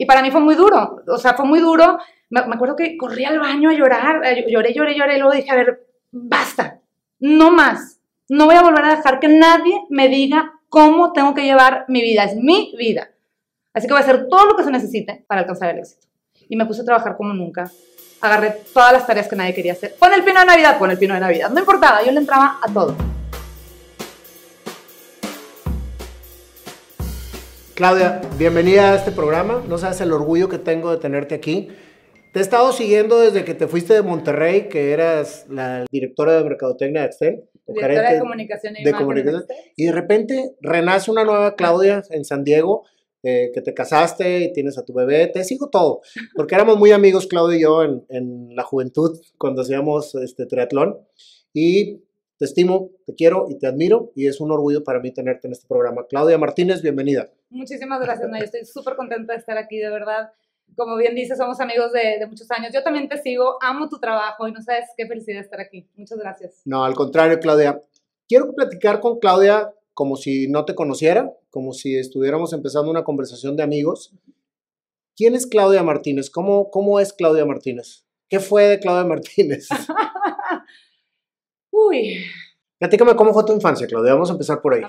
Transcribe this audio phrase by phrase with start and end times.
[0.00, 1.98] Y para mí fue muy duro, o sea, fue muy duro.
[2.30, 5.56] Me, acuerdo que corrí al baño a llorar, lloré, lloré, lloré, y luego dije, a
[5.56, 6.80] ver, basta,
[7.18, 8.00] no más.
[8.26, 12.00] No voy a volver a dejar que nadie me diga cómo tengo que llevar mi
[12.00, 13.10] vida, es mi vida.
[13.74, 16.06] Así que voy a hacer todo lo que se necesite para alcanzar el éxito.
[16.48, 17.70] Y me puse a trabajar como nunca.
[18.22, 19.96] Agarré todas las tareas que nadie quería hacer.
[19.96, 21.50] Pon el pino de Navidad, pon el pino de Navidad.
[21.50, 22.96] No importaba, yo le entraba a todo.
[27.80, 29.64] Claudia, bienvenida a este programa.
[29.66, 31.68] No sabes el orgullo que tengo de tenerte aquí.
[32.30, 36.44] Te he estado siguiendo desde que te fuiste de Monterrey, que eras la directora de
[36.44, 37.44] Mercadotecnia de Excel.
[37.66, 39.46] Directora de comunicación y de comunicación.
[39.76, 42.84] Y de repente renace una nueva Claudia en San Diego,
[43.22, 45.28] eh, que te casaste y tienes a tu bebé.
[45.28, 46.02] Te sigo todo,
[46.36, 50.98] porque éramos muy amigos, Claudia y yo, en, en la juventud, cuando hacíamos este triatlón.
[51.54, 52.02] Y
[52.36, 55.54] te estimo, te quiero y te admiro, y es un orgullo para mí tenerte en
[55.54, 56.04] este programa.
[56.10, 57.30] Claudia Martínez, bienvenida.
[57.50, 58.42] Muchísimas gracias, Nay.
[58.42, 60.32] Estoy súper contenta de estar aquí, de verdad.
[60.76, 62.72] Como bien dices, somos amigos de, de muchos años.
[62.72, 65.88] Yo también te sigo, amo tu trabajo y no sabes qué felicidad estar aquí.
[65.96, 66.62] Muchas gracias.
[66.64, 67.82] No, al contrario, Claudia.
[68.28, 73.56] Quiero platicar con Claudia como si no te conociera, como si estuviéramos empezando una conversación
[73.56, 74.14] de amigos.
[75.16, 76.30] ¿Quién es Claudia Martínez?
[76.30, 78.04] ¿Cómo, cómo es Claudia Martínez?
[78.28, 79.68] ¿Qué fue de Claudia Martínez?
[81.72, 82.24] Uy,
[82.80, 84.14] Platícame cómo fue tu infancia, Claudia.
[84.14, 84.80] Vamos a empezar por ahí.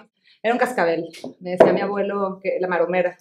[0.44, 1.10] Era un cascabel.
[1.40, 3.18] Me decía mi abuelo que la maromera,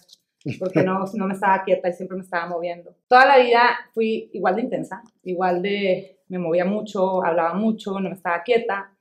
[0.59, 2.95] porque no, no me estaba quieta y siempre me estaba moviendo.
[3.07, 3.61] Toda la vida
[3.93, 8.91] fui igual de intensa, igual de me movía mucho, hablaba mucho, no me estaba quieta.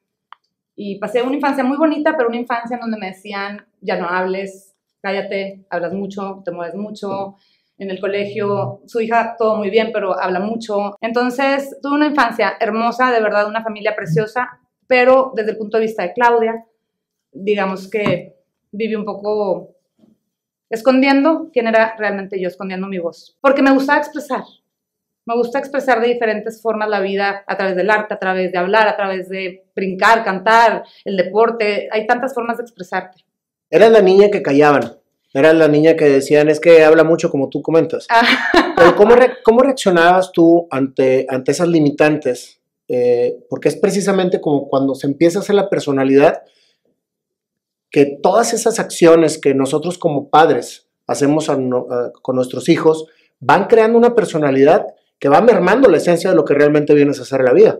[0.74, 4.08] Y pasé una infancia muy bonita, pero una infancia en donde me decían, ya no
[4.08, 7.36] hables, cállate, hablas mucho, te mueves mucho.
[7.78, 10.96] En el colegio, su hija todo muy bien, pero habla mucho.
[11.00, 14.48] Entonces, tuve una infancia hermosa, de verdad, una familia preciosa,
[14.86, 16.64] pero desde el punto de vista de Claudia,
[17.32, 18.36] digamos que
[18.72, 19.74] viví un poco
[20.68, 23.36] escondiendo quién era realmente yo, escondiendo mi voz.
[23.40, 24.42] Porque me gustaba expresar.
[25.26, 28.58] Me gusta expresar de diferentes formas la vida a través del arte, a través de
[28.58, 31.88] hablar, a través de brincar, cantar, el deporte.
[31.92, 33.24] Hay tantas formas de expresarte.
[33.69, 34.96] Eras la niña que callaban.
[35.32, 38.08] Eras la niña que decían, es que habla mucho como tú comentas.
[38.76, 42.60] Pero ¿cómo, re- cómo reaccionabas tú ante, ante esas limitantes?
[42.88, 46.42] Eh, porque es precisamente como cuando se empieza a hacer la personalidad,
[47.90, 51.50] que todas esas acciones que nosotros como padres hacemos
[52.22, 53.06] con nuestros hijos
[53.40, 54.86] van creando una personalidad
[55.18, 57.78] que va mermando la esencia de lo que realmente vienes a hacer en la vida.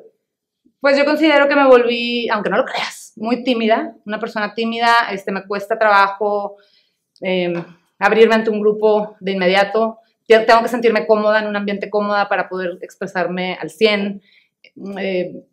[0.81, 5.11] Pues yo considero que me volví, aunque no lo creas, muy tímida, una persona tímida,
[5.13, 6.57] este, me cuesta trabajo
[7.21, 7.53] eh,
[7.99, 12.29] abrirme ante un grupo de inmediato, Te- tengo que sentirme cómoda en un ambiente cómoda
[12.29, 14.23] para poder expresarme al 100.
[14.99, 15.45] Eh,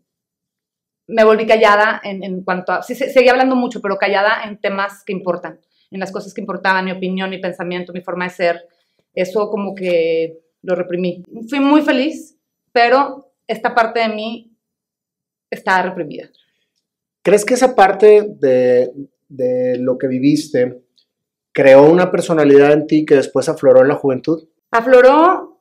[1.07, 4.57] me volví callada en, en cuanto a, sí, se- seguía hablando mucho, pero callada en
[4.59, 5.59] temas que importan,
[5.91, 8.67] en las cosas que importaban, mi opinión, mi pensamiento, mi forma de ser.
[9.13, 11.23] Eso como que lo reprimí.
[11.49, 12.37] Fui muy feliz,
[12.71, 14.51] pero esta parte de mí
[15.49, 16.29] estaba reprimida.
[17.23, 18.91] ¿Crees que esa parte de,
[19.29, 20.81] de lo que viviste
[21.53, 24.47] creó una personalidad en ti que después afloró en la juventud?
[24.71, 25.57] Afloró,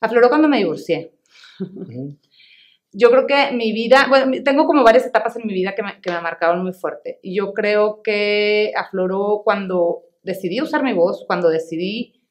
[0.00, 1.12] afloró cuando me divorcié.
[1.60, 2.16] Ujú.
[2.92, 6.00] Yo creo que mi vida, bueno, tengo como varias etapas en mi vida que me,
[6.00, 7.18] que me marcaron muy fuerte.
[7.22, 12.22] Y yo creo que afloró cuando decidí usar mi voz, cuando decidí,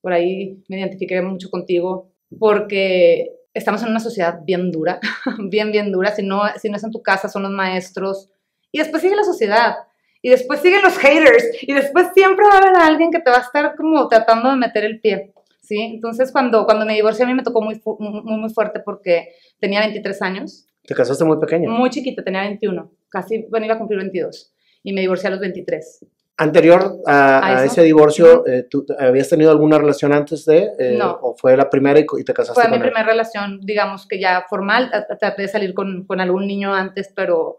[0.00, 5.00] por ahí me identifiqué mucho contigo, porque estamos en una sociedad bien dura,
[5.50, 6.14] bien, bien dura.
[6.14, 8.30] Si no, si no es en tu casa, son los maestros.
[8.72, 9.76] Y después sigue la sociedad.
[10.22, 11.44] Y después siguen los haters.
[11.62, 14.56] Y después siempre va a haber alguien que te va a estar como tratando de
[14.56, 15.32] meter el pie.
[15.70, 15.80] ¿Sí?
[15.94, 19.28] Entonces, cuando, cuando me divorcié, a mí me tocó muy, muy, muy fuerte porque
[19.60, 20.66] tenía 23 años.
[20.84, 21.70] Te casaste muy pequeña.
[21.70, 22.90] Muy chiquita, tenía 21.
[23.08, 24.52] Casi, bueno, iba a cumplir 22.
[24.82, 26.06] Y me divorcié a los 23.
[26.38, 30.70] Anterior a, ¿A a ese divorcio, eh, ¿tú habías tenido alguna relación antes de?
[30.78, 31.18] eh, No.
[31.22, 32.90] ¿O fue la primera y, y te casaste Fue mi con él?
[32.90, 34.90] primera relación, digamos que ya formal.
[35.20, 37.58] Traté de salir con, con algún niño antes, pero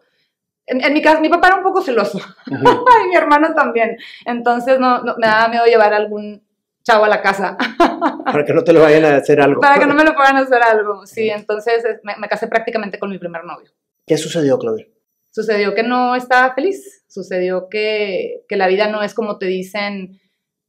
[0.66, 2.20] en, en mi caso, mi papá era un poco celoso.
[2.48, 3.96] Y mi hermano también.
[4.26, 6.44] Entonces, no, no- me daba miedo llevar algún
[6.92, 7.58] chavo a la casa
[8.26, 9.62] Para que no te lo vayan a hacer algo.
[9.62, 11.06] para que no me lo puedan hacer algo.
[11.06, 13.70] Sí, entonces me, me casé prácticamente con mi primer novio.
[14.06, 14.88] ¿Qué sucedió, Claudia?
[15.32, 20.20] Sucedió que no estaba feliz, sucedió que, que la vida no es como te dicen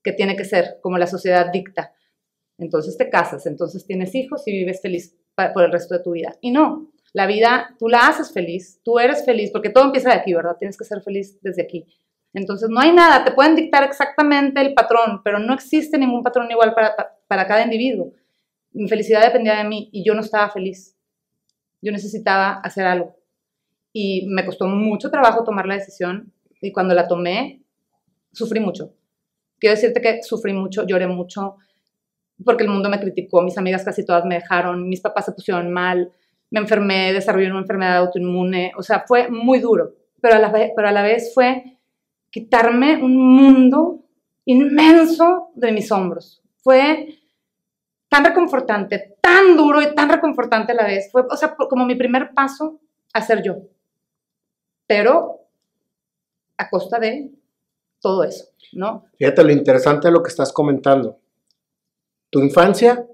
[0.02, 1.92] que tiene que ser, como la sociedad dicta.
[2.58, 5.16] Entonces te casas, entonces tienes hijos y vives feliz
[5.54, 6.36] por el resto de tu vida.
[6.40, 10.16] Y no, la vida tú la haces feliz, tú eres feliz, porque todo empieza de
[10.16, 10.56] aquí, ¿verdad?
[10.58, 11.86] Tienes que ser feliz desde aquí.
[12.34, 16.50] Entonces no hay nada, te pueden dictar exactamente el patrón, pero no existe ningún patrón
[16.50, 18.12] igual para, pa- para cada individuo.
[18.72, 20.96] Mi felicidad dependía de mí y yo no estaba feliz.
[21.82, 23.16] Yo necesitaba hacer algo.
[23.92, 27.62] Y me costó mucho trabajo tomar la decisión y cuando la tomé,
[28.32, 28.94] sufrí mucho.
[29.58, 31.56] quiero decirte que sufrí mucho, lloré mucho,
[32.44, 35.70] porque el mundo me criticó, mis amigas casi todas me dejaron, mis papás se pusieron
[35.70, 36.10] mal,
[36.50, 40.88] me enfermé, desarrollé una enfermedad autoinmune, o sea, fue muy duro, pero a la, pero
[40.88, 41.71] a la vez fue
[42.32, 44.00] quitarme un mundo
[44.46, 46.42] inmenso de mis hombros.
[46.56, 47.20] Fue
[48.08, 51.10] tan reconfortante, tan duro y tan reconfortante a la vez.
[51.12, 52.80] Fue, o sea, como mi primer paso
[53.12, 53.58] a ser yo.
[54.86, 55.46] Pero
[56.56, 57.30] a costa de
[58.00, 59.04] todo eso, ¿no?
[59.18, 61.18] Fíjate lo interesante de lo que estás comentando.
[62.30, 63.06] Tu infancia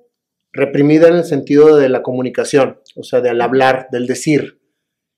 [0.53, 4.61] reprimida en el sentido de la comunicación, o sea, del hablar, del decir.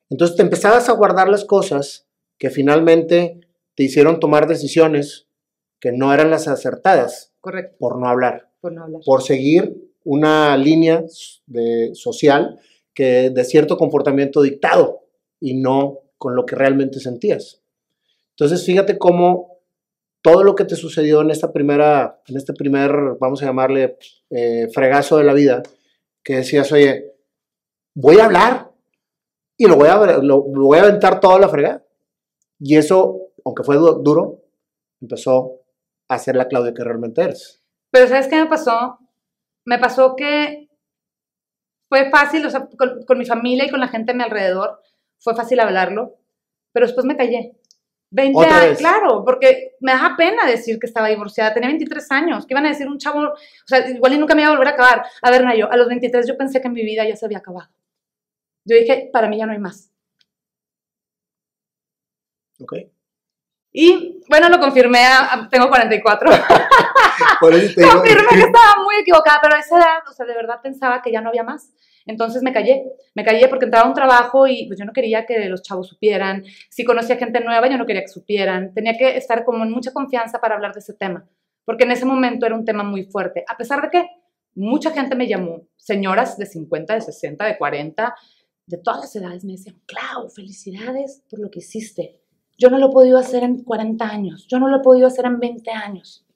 [0.09, 2.09] Entonces te empezabas a guardar las cosas
[2.39, 3.41] que finalmente
[3.81, 5.27] te hicieron tomar decisiones
[5.81, 7.33] que no eran las acertadas.
[7.41, 7.79] Correcto.
[7.79, 8.51] Por no hablar.
[8.61, 9.01] Por no hablar.
[9.07, 9.75] Por seguir
[10.05, 11.03] una línea
[11.47, 12.61] de, social
[12.93, 15.07] que de cierto comportamiento dictado
[15.41, 17.63] y no con lo que realmente sentías.
[18.33, 19.57] Entonces, fíjate cómo
[20.21, 23.97] todo lo que te sucedió en esta primera, en este primer, vamos a llamarle,
[24.29, 25.63] eh, fregazo de la vida,
[26.23, 27.15] que decías, oye,
[27.95, 28.73] voy a hablar
[29.57, 31.83] y lo voy a, lo, voy a aventar toda la fregada.
[32.61, 34.43] Y eso, aunque fue duro,
[35.01, 35.61] empezó
[36.09, 37.63] a ser la Claudia que realmente eres.
[37.91, 38.99] Pero ¿sabes qué me pasó?
[39.65, 40.69] Me pasó que
[41.89, 44.81] fue fácil, o sea, con, con mi familia y con la gente a mi alrededor,
[45.19, 46.17] fue fácil hablarlo,
[46.73, 47.57] pero después me callé.
[48.13, 51.55] 20 años, claro, porque me da pena decir que estaba divorciada.
[51.55, 52.45] Tenía 23 años.
[52.45, 53.21] ¿Qué iban a decir un chavo?
[53.21, 53.37] O
[53.67, 55.05] sea, igual y nunca me iba a volver a acabar.
[55.23, 57.71] A ver, Nayo, a los 23 yo pensé que mi vida ya se había acabado.
[58.65, 59.93] Yo dije, para mí ya no hay más.
[62.61, 62.75] Ok.
[63.73, 65.01] Y bueno, lo confirmé,
[65.51, 66.31] tengo 44.
[67.41, 71.13] confirmé que estaba muy equivocada, pero a esa edad, o sea, de verdad pensaba que
[71.13, 71.73] ya no había más.
[72.07, 72.85] Entonces me callé,
[73.15, 75.89] me callé porque entraba a un trabajo y pues yo no quería que los chavos
[75.89, 76.45] supieran.
[76.69, 78.75] Si conocía gente nueva, yo no quería que supieran.
[78.75, 81.29] Tenía que estar como en mucha confianza para hablar de ese tema,
[81.65, 83.45] porque en ese momento era un tema muy fuerte.
[83.47, 84.09] A pesar de que
[84.55, 88.15] mucha gente me llamó, señoras de 50, de 60, de 40,
[88.67, 92.20] de todas las edades me decían, Clau, felicidades por lo que hiciste.
[92.61, 95.25] Yo no lo he podido hacer en 40 años, yo no lo he podido hacer
[95.25, 96.27] en 20 años.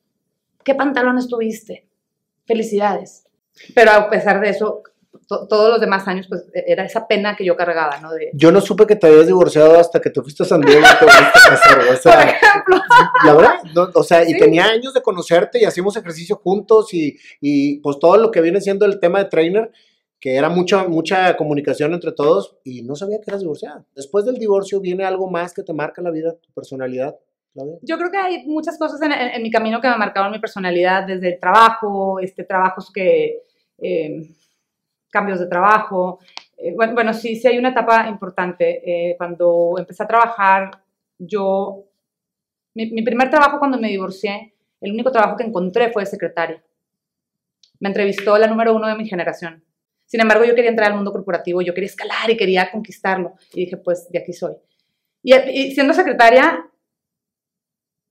[0.64, 1.86] ¿Qué pantalones tuviste?
[2.46, 3.26] Felicidades.
[3.74, 4.82] Pero a pesar de eso,
[5.26, 8.10] todos los demás años, pues e, era esa pena que yo cargaba, ¿no?
[8.10, 8.30] De...
[8.32, 10.98] Yo no supe que te habías divorciado hasta que te fuiste a San Diego y
[10.98, 12.76] te volviste a casar, o sea, Por ejemplo.
[13.26, 17.80] La verdad, o sea, y tenía años de conocerte y hacíamos ejercicio juntos y, y,
[17.80, 19.70] pues todo lo que viene siendo el tema de trainer,
[20.24, 23.84] que era mucha, mucha comunicación entre todos y no sabía que eras divorciada.
[23.94, 27.14] Después del divorcio viene algo más que te marca la vida, tu personalidad.
[27.82, 31.06] Yo creo que hay muchas cosas en, en, mi camino que me marcaron mi personalidad,
[31.06, 33.42] desde el trabajo, este, trabajos que...
[33.76, 34.30] Eh,
[35.10, 36.20] cambios de trabajo.
[36.56, 39.10] Eh, bueno, bueno, sí, sí hay una etapa importante.
[39.10, 40.70] Eh, cuando empecé a trabajar,
[41.18, 41.84] yo,
[42.72, 46.64] mi, mi, primer trabajo cuando me divorcié, el único trabajo que encontré fue de secretaria.
[47.78, 49.62] Me entrevistó la número uno de mi generación.
[50.14, 53.34] Sin embargo, yo quería entrar al mundo corporativo, yo quería escalar y quería conquistarlo.
[53.52, 54.54] Y dije, pues de aquí soy.
[55.24, 56.70] Y, siendo secretaria,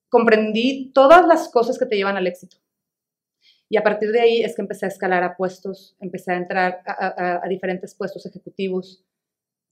[0.10, 2.58] comprendí todas las cosas que te llevan al éxito.
[3.70, 6.82] Y a partir de ahí es que empecé a escalar a puestos, empecé a entrar
[6.86, 9.06] a, diferentes puestos ejecutivos.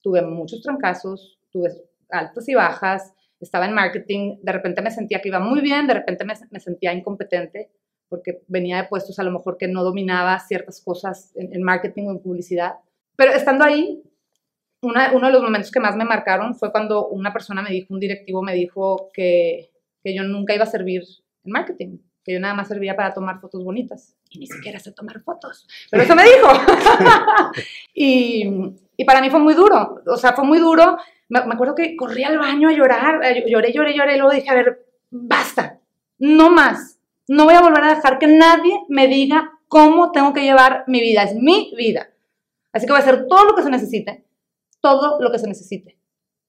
[0.01, 5.27] Tuve muchos trancazos, tuve altas y bajas, estaba en marketing, de repente me sentía que
[5.27, 7.72] iba muy bien, de repente me, sentía incompetente
[8.12, 12.12] porque venía de puestos a lo mejor que no dominaba ciertas cosas en, marketing o
[12.12, 12.74] en publicidad.
[13.15, 14.03] Pero estando ahí,
[14.82, 18.01] uno de los momentos que más me marcaron fue cuando una persona me dijo, un
[18.01, 19.72] directivo me dijo que,
[20.03, 21.03] que yo nunca iba a servir
[21.46, 24.18] en marketing, que yo nada más servía para tomar fotos bonitas.
[24.30, 25.65] Y ni siquiera sé tomar fotos.
[25.89, 26.50] Pero eso me dijo.
[27.94, 30.01] y, y, para mí fue muy duro.
[30.06, 30.98] O sea, fue muy duro.
[31.30, 33.22] Me, me, acuerdo que corrí al baño a llorar.
[33.48, 34.18] Lloré, lloré, lloré.
[34.18, 35.80] Luego dije, a ver, basta.
[36.20, 37.00] No más.
[37.31, 41.00] No voy a volver a dejar que nadie me diga cómo tengo que llevar mi
[41.00, 41.23] vida.
[41.23, 42.09] Es mi vida.
[42.73, 44.25] Así que voy a hacer todo lo que se necesite.
[44.81, 45.97] Todo lo que se necesite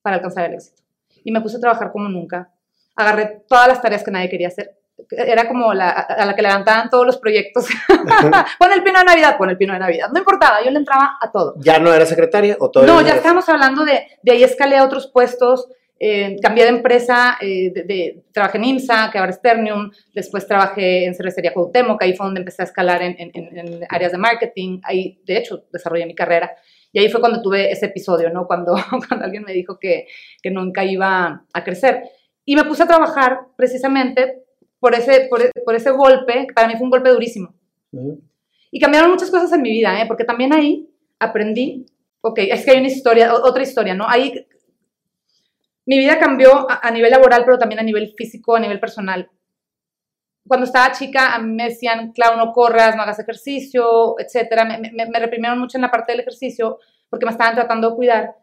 [0.02, 0.82] para alcanzar el éxito.
[1.22, 2.52] Y me puse a trabajar como nunca.
[2.96, 6.90] Agarré todas las tareas que nadie quería hacer era como la, a la que levantaban
[6.90, 7.66] todos los proyectos.
[8.58, 10.08] pon el pino de Navidad, pon el pino de Navidad.
[10.12, 11.54] No importaba, yo le entraba a todo.
[11.58, 12.86] ¿Ya no era secretaria o todo?
[12.86, 15.68] No, ya estábamos hablando de, de ahí escalé a otros puestos,
[16.04, 21.04] eh, cambié de empresa, eh, de, trabajé en IMSA, que ahora es Ternium, después trabajé
[21.04, 24.80] en Cervecería Cuauhtémoc, ahí fue donde empecé a escalar en, en, en, áreas de marketing,
[24.82, 26.50] ahí de hecho desarrollé mi carrera.
[26.92, 28.48] Y ahí fue cuando tuve ese episodio, ¿no?
[28.48, 28.74] Cuando,
[29.08, 30.08] cuando alguien me dijo que,
[30.42, 32.02] que nunca iba a crecer.
[32.44, 34.42] Y me puse a trabajar precisamente
[34.80, 37.54] por ese, por, ese golpe, que para mí fue un golpe durísimo.
[38.72, 40.06] Y cambiaron muchas cosas en mi vida, ¿eh?
[40.08, 40.88] porque también ahí
[41.20, 41.86] aprendí,
[42.22, 44.08] ok, es que hay una historia, otra historia, ¿no?
[44.08, 44.46] Ahí
[45.86, 49.28] mi vida cambió a, nivel laboral, pero también a nivel físico, a nivel personal.
[50.46, 54.64] cuando estaba chica, a mí me decían, Clau, no corras, no hagas ejercicio, etcétera.
[54.64, 57.96] Me, me, me, reprimieron mucho en la parte del ejercicio porque me estaban tratando de
[57.96, 58.34] cuidar,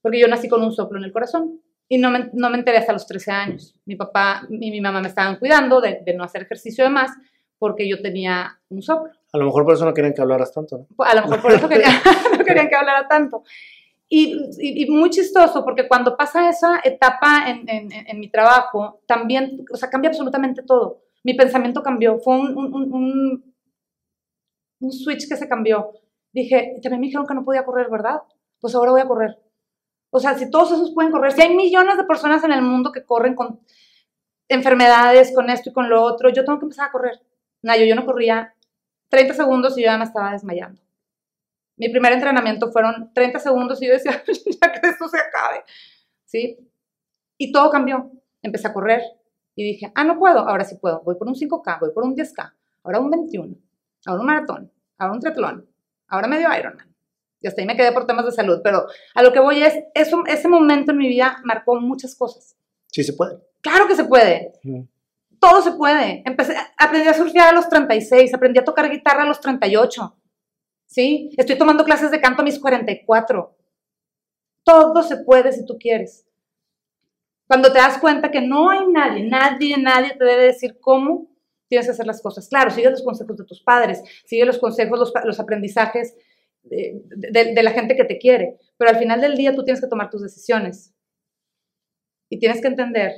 [0.00, 1.60] porque yo nací con un soplo en el corazón.
[1.88, 3.74] Y no me, no me enteré hasta los 13 años.
[3.84, 7.10] Mi papá y mi mamá me estaban cuidando de, de no hacer ejercicio de más
[7.58, 9.12] porque yo tenía un soplo.
[9.32, 11.04] A lo mejor por eso no querían que hablaras tanto, ¿no?
[11.04, 11.62] A lo mejor por eso
[12.38, 13.44] no querían que hablara tanto.
[14.14, 19.00] Y, y, y, muy chistoso, porque cuando pasa esa etapa en, en, en, mi trabajo,
[19.06, 21.00] también, o sea, cambia absolutamente todo.
[21.24, 23.54] Mi pensamiento cambió, fue un, un, un,
[24.80, 25.92] un switch que se cambió.
[26.30, 28.20] Dije, también me dijeron que no podía correr, ¿verdad?
[28.60, 29.38] Pues ahora voy a correr.
[30.10, 32.92] O sea, si todos esos pueden correr, si hay millones de personas en el mundo
[32.92, 33.60] que corren con
[34.46, 37.18] enfermedades, con esto y con lo otro, yo tengo que empezar a correr.
[37.62, 38.54] No, yo, yo no corría
[39.08, 40.82] 30 segundos y yo ya me estaba desmayando.
[41.82, 44.22] Mi primer entrenamiento fueron 30 segundos y yo decía,
[44.62, 45.64] ya que esto se acabe.
[46.24, 46.56] ¿Sí?
[47.36, 48.12] Y todo cambió.
[48.40, 49.02] Empecé a correr
[49.56, 51.02] y dije, ah, no puedo, ahora sí puedo.
[51.02, 52.52] Voy por un 5K, voy por un 10K,
[52.84, 53.56] ahora un 21,
[54.06, 55.68] ahora un maratón, ahora un triatlón,
[56.06, 56.94] ahora medio Ironman.
[57.40, 58.86] Y hasta ahí me quedé por temas de salud, pero
[59.16, 62.56] a lo que voy es, eso, ese momento en mi vida marcó muchas cosas.
[62.92, 63.38] Sí se puede.
[63.60, 64.52] Claro que se puede.
[64.62, 64.82] Mm.
[65.40, 66.22] Todo se puede.
[66.24, 70.16] Empecé, aprendí a surfear a los 36, aprendí a tocar guitarra a los 38.
[70.92, 71.30] ¿Sí?
[71.38, 73.56] Estoy tomando clases de canto a mis 44.
[74.62, 76.26] Todo se puede si tú quieres.
[77.46, 81.28] Cuando te das cuenta que no hay nadie, nadie, nadie te debe decir cómo
[81.66, 82.48] tienes que hacer las cosas.
[82.48, 86.14] Claro, sigue los consejos de tus padres, sigue los consejos, los, aprendizajes
[86.62, 89.80] de, de, de la gente que te quiere, pero al final del día tú tienes
[89.80, 90.94] que tomar tus decisiones.
[92.28, 93.12] Y tienes que entender,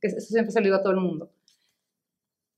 [0.00, 1.30] que eso siempre se lo digo a todo el mundo,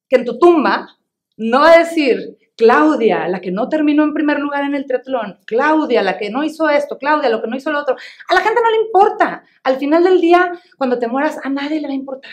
[0.08, 0.98] que en tu tumba
[1.36, 5.38] no va a decir, Claudia, la que no terminó en primer lugar en el triatlón,
[5.46, 7.94] Claudia, la que no hizo esto, Claudia, lo que no hizo lo otro.
[8.28, 9.44] A la gente no le importa.
[9.62, 12.32] Al final del día, cuando te mueras, a nadie le va a importar.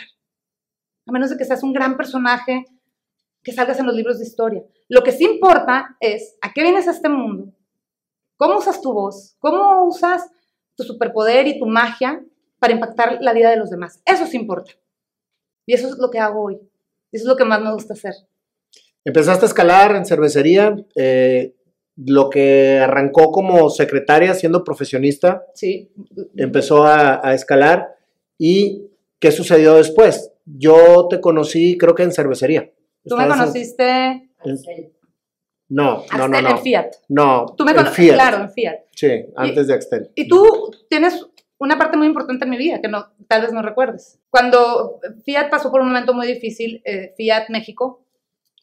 [1.05, 2.65] A menos de que seas un gran personaje
[3.43, 4.63] que salgas en los libros de historia.
[4.89, 7.53] Lo que sí importa es a qué vienes a este mundo,
[8.35, 10.27] cómo usas tu voz, cómo usas
[10.75, 12.25] tu superpoder y tu magia
[12.57, 14.01] para impactar la vida de los demás.
[14.03, 14.71] Eso sí importa.
[15.67, 16.55] Y eso es lo que hago hoy.
[17.11, 18.15] Eso es lo que más me gusta hacer.
[19.05, 21.55] Empezaste a escalar en cervecería, eh,
[21.95, 25.91] lo que arrancó como secretaria siendo profesionista, sí.
[26.35, 27.95] empezó a, a, escalar.
[28.37, 28.87] ¿Y
[29.19, 30.33] qué sucedió después?
[30.45, 32.71] Yo te conocí, creo que en cervecería.
[33.07, 34.29] ¿Tú me conociste?
[34.43, 34.57] En,
[35.69, 36.49] no, no, no, no.
[36.49, 36.91] En Fiat.
[37.09, 38.13] No, ¿Tú me Fiat.
[38.13, 38.79] Claro, en Fiat.
[38.91, 40.11] Sí, antes y, de Axtel.
[40.15, 41.25] Y tú tienes
[41.57, 44.19] una parte muy importante en mi vida que no, tal vez no recuerdes.
[44.29, 48.04] Cuando Fiat pasó por un momento muy difícil, eh, Fiat México,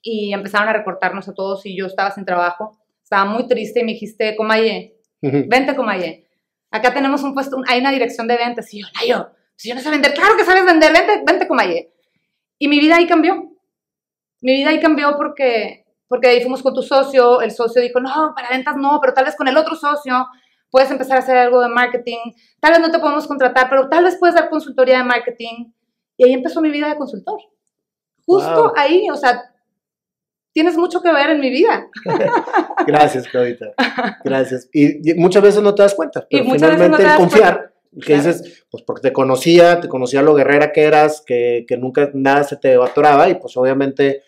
[0.02, 3.84] y empezaron a recortarnos a todos y yo estaba sin trabajo, estaba muy triste y
[3.84, 5.48] me dijiste, Comaye, uh -huh.
[5.48, 6.26] vente Comaye,
[6.70, 9.80] acá tenemos un puesto, hay una dirección de ventas y yo, Nayo, si yo no
[9.80, 11.92] sé vender, claro que sabes vender, vente, vente Comaye.
[12.58, 13.52] Y mi vida ahí cambió,
[14.40, 18.32] mi vida ahí cambió porque, porque ahí fuimos con tu socio, el socio dijo, no,
[18.34, 20.26] para ventas no, pero tal vez con el otro socio
[20.70, 24.04] puedes empezar a hacer algo de marketing, tal vez no te podemos contratar, pero tal
[24.04, 25.72] vez puedes dar consultoría de marketing.
[26.16, 27.40] Y ahí empezó mi vida de consultor.
[28.24, 28.72] Justo wow.
[28.76, 29.51] ahí, o sea,
[30.52, 31.88] tienes mucho que ver en mi vida.
[32.86, 33.72] Gracias, Claudita.
[34.24, 34.68] Gracias.
[34.72, 37.02] Y, y, muchas veces no te das cuenta, pero y muchas finalmente veces no te
[37.04, 37.72] das confiar, cuenta.
[37.92, 38.22] que Claro.
[38.22, 42.44] dices, pues porque te conocía, te conocía lo guerrera que eras, que, que nunca nada
[42.44, 44.22] se te atoraba y pues obviamente,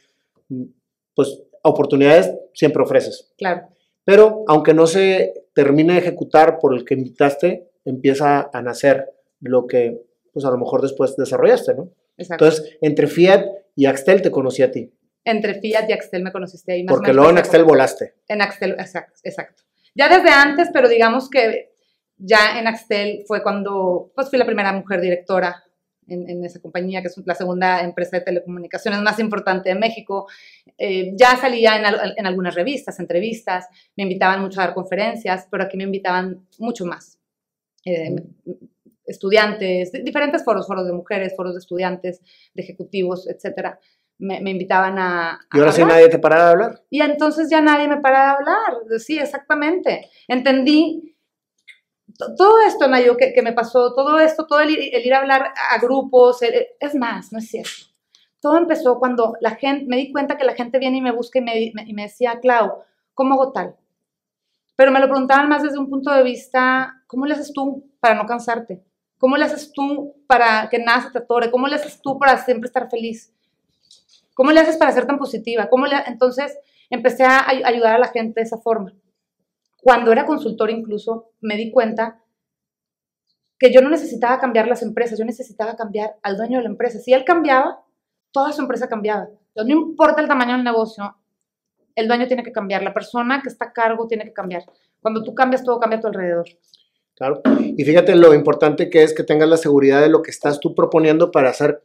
[1.15, 3.33] pues oportunidades siempre ofreces.
[3.39, 3.69] Claro.
[4.05, 9.67] Pero aunque no se termine de ejecutar por el que invitaste, empieza a nacer lo
[9.67, 10.03] que
[10.33, 11.91] pues a lo mejor después desarrollaste, ¿no?
[12.19, 12.45] Exacto.
[12.45, 14.93] Entonces, entre Fiat y Axtel te conocí a ti.
[15.25, 16.85] Entre Fiat y Axtel me conociste ahí.
[16.85, 18.15] Más Porque menos luego en Axtel volaste.
[18.29, 19.63] En Axtel, exacto, exacto.
[19.95, 21.73] Ya desde antes, pero digamos que
[22.17, 25.63] ya en Axtel fue cuando pues fui la primera mujer directora
[26.07, 30.27] en, en esa compañía, que es la segunda empresa de telecomunicaciones más importante de México.
[30.77, 33.67] Eh, ya salía en, al- en algunas revistas, entrevistas,
[33.97, 37.19] me invitaban mucho a dar conferencias, pero aquí me invitaban mucho más.
[37.87, 38.15] Eh,
[39.07, 42.21] estudiantes, di- diferentes foros, foros de mujeres, foros de estudiantes,
[42.55, 43.79] de ejecutivos, etcétera.
[44.19, 46.83] Me, me invitaban a, a Y ahora sí nadie te para de hablar.
[46.91, 48.99] Y entonces ya nadie me para de hablar.
[48.99, 50.09] Sí, exactamente.
[50.29, 51.17] Entendí
[52.19, 55.15] to- todo esto, Nayo, que, que me pasó, todo esto, todo el, ir- el ir
[55.15, 57.71] a hablar a grupos, el- es más, no es cierto.
[58.41, 61.39] Todo empezó cuando la gente, me di cuenta que la gente viene y me busca
[61.39, 63.75] y me, me- y me decía, Clau, ¿cómo hago tal?
[64.77, 68.15] Pero me lo preguntaban más desde un punto de vista, ¿cómo le haces tú para
[68.15, 68.85] no cansarte?
[69.19, 71.51] ¿Cómo le haces tú para que nada se te atore?
[71.51, 73.33] ¿Cómo le haces tú para siempre estar feliz?
[74.35, 75.69] ¿Cómo le haces para ser tan positiva?
[75.69, 75.87] ¿Cómo.
[76.07, 76.59] Entonces
[76.91, 78.93] empecé a ay- ayudar a la gente de esa forma.
[79.83, 82.21] Cuando era consultor incluso me di cuenta
[83.59, 86.99] que yo no necesitaba cambiar las empresas, yo necesitaba cambiar al dueño de la empresa.
[86.99, 87.83] Si él cambiaba,
[88.33, 89.29] toda su empresa cambiaba.
[89.55, 91.17] no importa el tamaño del negocio,
[91.95, 94.65] el dueño tiene que cambiar, la persona que está a cargo tiene que cambiar.
[95.01, 96.47] Cuando tú cambias, todo cambia a tu alrededor.
[97.15, 97.41] Claro.
[97.61, 100.75] Y fíjate lo importante que es que tengas la seguridad de lo que estás tú
[100.75, 101.85] proponiendo para hacer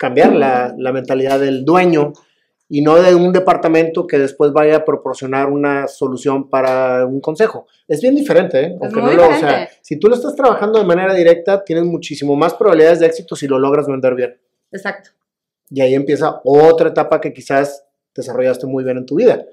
[0.00, 2.14] cambiar la, la mentalidad del dueño
[2.70, 7.66] y no de un departamento que después vaya a proporcionar una solución para un consejo.
[7.86, 8.78] Es bien diferente, ¿eh?
[8.80, 12.34] Aunque no lo, o sea, si tú lo estás trabajando de manera directa, tienes muchísimo
[12.34, 14.40] más probabilidades de éxito si lo logras vender bien.
[14.72, 15.10] Exacto.
[15.68, 19.44] Y ahí empieza otra etapa que quizás desarrollaste muy bien en tu vida.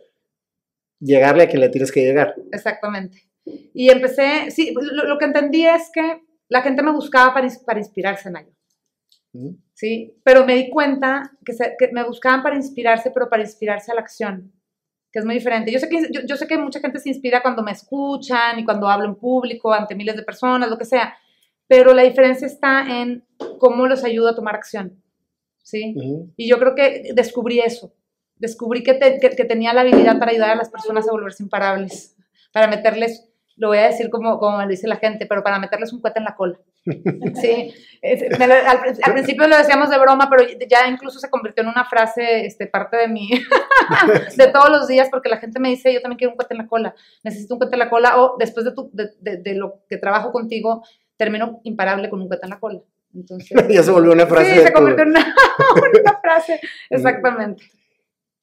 [1.01, 2.35] Llegarle a quien le tienes que llegar.
[2.53, 3.23] Exactamente.
[3.43, 8.29] Y empecé, sí, lo, que entendí es que la gente me buscaba para, para inspirarse
[8.29, 8.56] en algo.
[9.73, 10.15] ¿Sí?
[10.23, 11.53] Pero me di cuenta que,
[11.91, 14.51] me buscaban para inspirarse, pero para inspirarse a la acción,
[15.11, 15.71] que es muy diferente.
[15.71, 18.87] Yo sé, que, yo, sé que mucha gente se inspira cuando me escuchan y cuando
[18.87, 21.15] hablo en público ante miles de personas, lo que sea,
[21.67, 23.25] pero la diferencia está en
[23.59, 25.01] cómo los ayudo a tomar acción,
[25.63, 25.95] ¿sí?
[26.35, 27.93] Y yo creo que descubrí eso,
[28.35, 32.15] descubrí que, que tenía la habilidad para ayudar a las personas a volverse imparables,
[32.53, 33.27] para meterles
[33.57, 36.19] lo voy a decir como, como me dice la gente, pero para meterles un cuete
[36.19, 36.59] en la cola.
[37.41, 37.73] Sí,
[39.03, 42.67] al, principio lo decíamos de broma, pero ya incluso se convirtió en una frase, este,
[42.67, 43.29] parte de mí,
[44.37, 46.59] de todos los días, porque la gente me dice, yo también quiero un cuete en
[46.59, 49.81] la cola, necesito un cuete en la cola, o después de, tu, de, de, lo
[49.89, 50.83] que trabajo contigo,
[51.17, 52.81] termino imparable con un cuete en la cola.
[53.13, 54.53] Entonces, ya se volvió una frase.
[54.53, 55.35] Sí, se convirtió en una,
[56.01, 57.63] una frase, exactamente.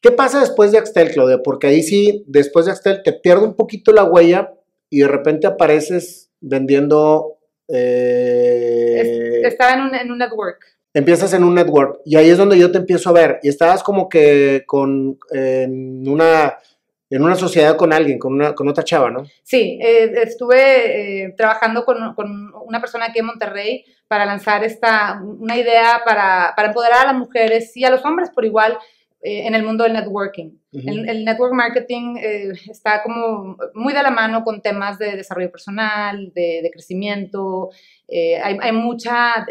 [0.00, 1.42] ¿Qué pasa después de Axtel, Claudia?
[1.42, 4.52] Porque ahí sí, después de Axtel, te pierde un poquito la huella
[4.90, 7.33] y de repente apareces vendiendo...
[7.68, 10.64] Eh, estaba en un, en un network.
[10.92, 13.83] Empiezas en un network y ahí es donde yo te empiezo a ver y estabas
[13.83, 16.59] como que con en una
[17.11, 19.25] en una sociedad con alguien, con, una, con otra chava, ¿no?
[19.42, 25.21] Sí, eh, estuve eh, trabajando con, con, una persona aquí en Monterrey para lanzar esta,
[25.23, 28.78] una idea para, para, empoderar a las mujeres y a los hombres por igual
[29.26, 30.50] eh, en el mundo del networking.
[30.70, 36.30] el, network marketing eh, está como muy de la mano con temas de desarrollo personal,
[36.34, 37.70] de, crecimiento.
[38.06, 39.46] Eh, hay, mucha,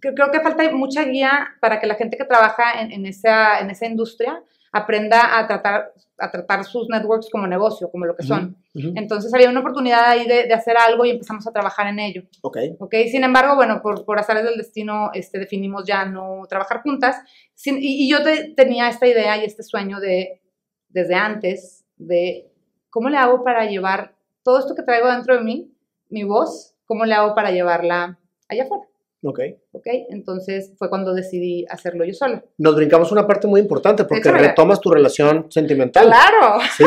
[0.00, 3.84] creo que falta mucha guía para que la gente que trabaja en, esa, en esa
[3.84, 8.56] industria aprenda a tratar, a tratar sus networks como negocio, como lo que son.
[8.74, 12.22] Entonces había una oportunidad ahí de, hacer algo y empezamos a trabajar en ello.
[12.42, 12.58] Ok.
[12.78, 13.08] okay?
[13.08, 17.16] Sin embargo, bueno, por, por azares del destino este, definimos ya no trabajar juntas.
[17.64, 18.18] y, yo
[18.54, 20.42] tenía esta idea y este sueño de,
[20.88, 22.50] desde antes, de
[22.90, 25.72] cómo le hago para llevar todo esto que traigo dentro de mí,
[26.08, 28.86] mi voz, cómo le hago para llevarla allá afuera.
[29.28, 29.40] Ok.
[29.72, 32.44] Ok, entonces fue cuando decidí hacerlo yo sola.
[32.58, 36.06] Nos brincamos una parte muy importante porque retomas tu relación sentimental.
[36.06, 36.60] Claro.
[36.76, 36.84] Sí,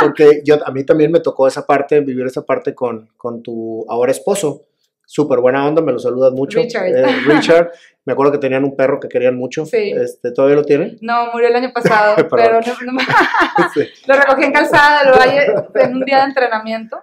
[0.00, 3.84] porque yo, a mí también me tocó esa parte, vivir esa parte con, con tu
[3.88, 4.62] ahora esposo
[5.06, 6.60] súper buena onda, me lo saludas mucho.
[6.60, 6.86] Richard.
[6.86, 7.70] Eh, Richard,
[8.04, 9.64] me acuerdo que tenían un perro que querían mucho.
[9.66, 9.92] Sí.
[9.94, 10.98] Este, ¿Todavía lo tienen?
[11.00, 12.98] No, murió el año pasado, pero no, no
[14.06, 15.38] lo recogí en calzada lo hay
[15.74, 17.02] en un día de entrenamiento.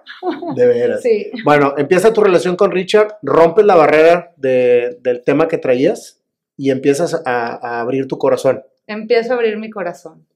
[0.54, 1.02] De veras.
[1.02, 1.30] Sí.
[1.44, 6.20] Bueno, empieza tu relación con Richard, rompes la barrera de, del tema que traías
[6.56, 8.62] y empiezas a, a abrir tu corazón.
[8.86, 10.26] Empiezo a abrir mi corazón.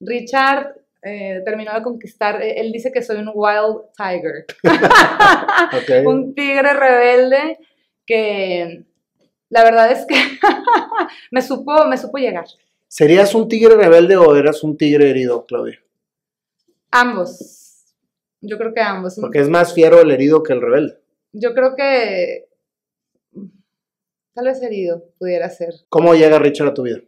[0.00, 0.74] Richard
[1.06, 4.44] eh, terminó de conquistar, eh, él dice que soy un wild tiger,
[6.04, 7.58] un tigre rebelde
[8.04, 8.84] que
[9.48, 10.14] la verdad es que
[11.30, 12.46] me, supo, me supo llegar.
[12.88, 15.80] ¿Serías un tigre rebelde o eras un tigre herido, Claudia?
[16.90, 17.84] Ambos.
[18.40, 19.16] Yo creo que ambos.
[19.20, 20.98] Porque es más fiero el herido que el rebelde.
[21.32, 22.48] Yo creo que
[24.34, 25.74] tal vez herido pudiera ser.
[25.88, 27.00] ¿Cómo llega Richard a tu vida?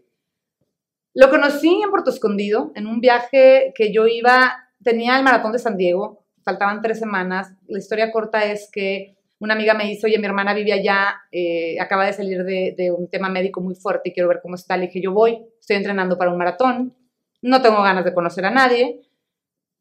[1.18, 5.58] Lo conocí en Puerto Escondido, en un viaje que yo iba, tenía el maratón de
[5.58, 7.56] San Diego, faltaban tres semanas.
[7.66, 11.80] La historia corta es que una amiga me dice, oye, mi hermana vive allá, eh,
[11.80, 14.76] acaba de salir de, un tema médico muy fuerte y quiero ver cómo está.
[14.76, 16.96] Le dije, yo voy, estoy entrenando para un maratón,
[17.42, 19.00] no tengo ganas de conocer a nadie.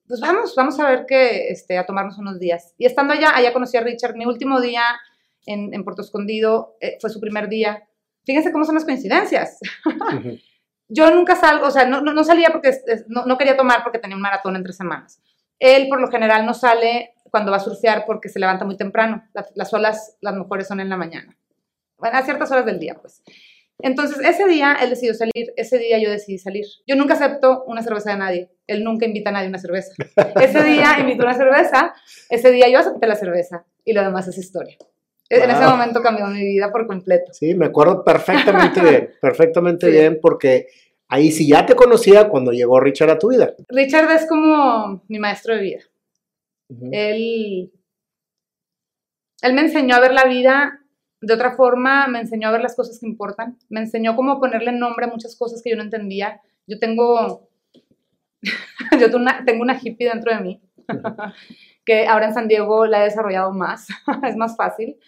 [0.08, 2.74] Pues vamos, vamos a ver que, este, a tomarnos unos días.
[2.80, 4.16] Y estando allá, allá conocí a Richard.
[4.16, 4.82] Mi último día
[5.46, 7.88] en, Puerto Escondido eh, fue su primer día.
[8.26, 9.60] Fíjense cómo son las coincidencias.
[10.90, 12.72] Yo nunca salgo, o sea, no, no, salía porque
[13.08, 15.22] no, quería tomar porque tenía un maratón en tres semanas.
[15.60, 19.24] Él por lo general no sale cuando va a surfear porque se levanta muy temprano.
[19.56, 21.36] Las, olas, las mejores son en la mañana.
[21.98, 23.22] Bueno, a ciertas horas del día, pues.
[23.80, 26.66] Entonces, ese día él decidió salir, ese día yo decidí salir.
[26.88, 29.94] Yo nunca acepto una cerveza de nadie, él nunca invita a nadie a una cerveza.
[30.42, 31.94] Ese día invitó una cerveza,
[32.30, 34.78] ese día yo acepté la cerveza y lo demás es historia.
[35.30, 37.34] En ese momento cambió mi vida por completo.
[37.34, 40.68] Sí, me acuerdo perfectamente bien, perfectamente bien, porque
[41.08, 43.54] ahí sí ya te conocía cuando llegó Richard a tu vida.
[43.70, 45.80] Richard es como mi maestro de vida.
[46.92, 47.72] Él,
[49.42, 50.82] él me enseñó a ver la vida
[51.22, 54.72] de otra forma me enseñó a ver las cosas que importan, me enseñó cómo ponerle
[54.72, 56.42] nombre a muchas cosas que yo no entendía.
[56.68, 57.50] Yo tengo,
[59.00, 59.12] yo
[59.46, 60.62] tengo una, hippie dentro de mí,
[61.88, 63.88] que ahora en San Diego la he desarrollado más,
[64.28, 65.00] es más fácil.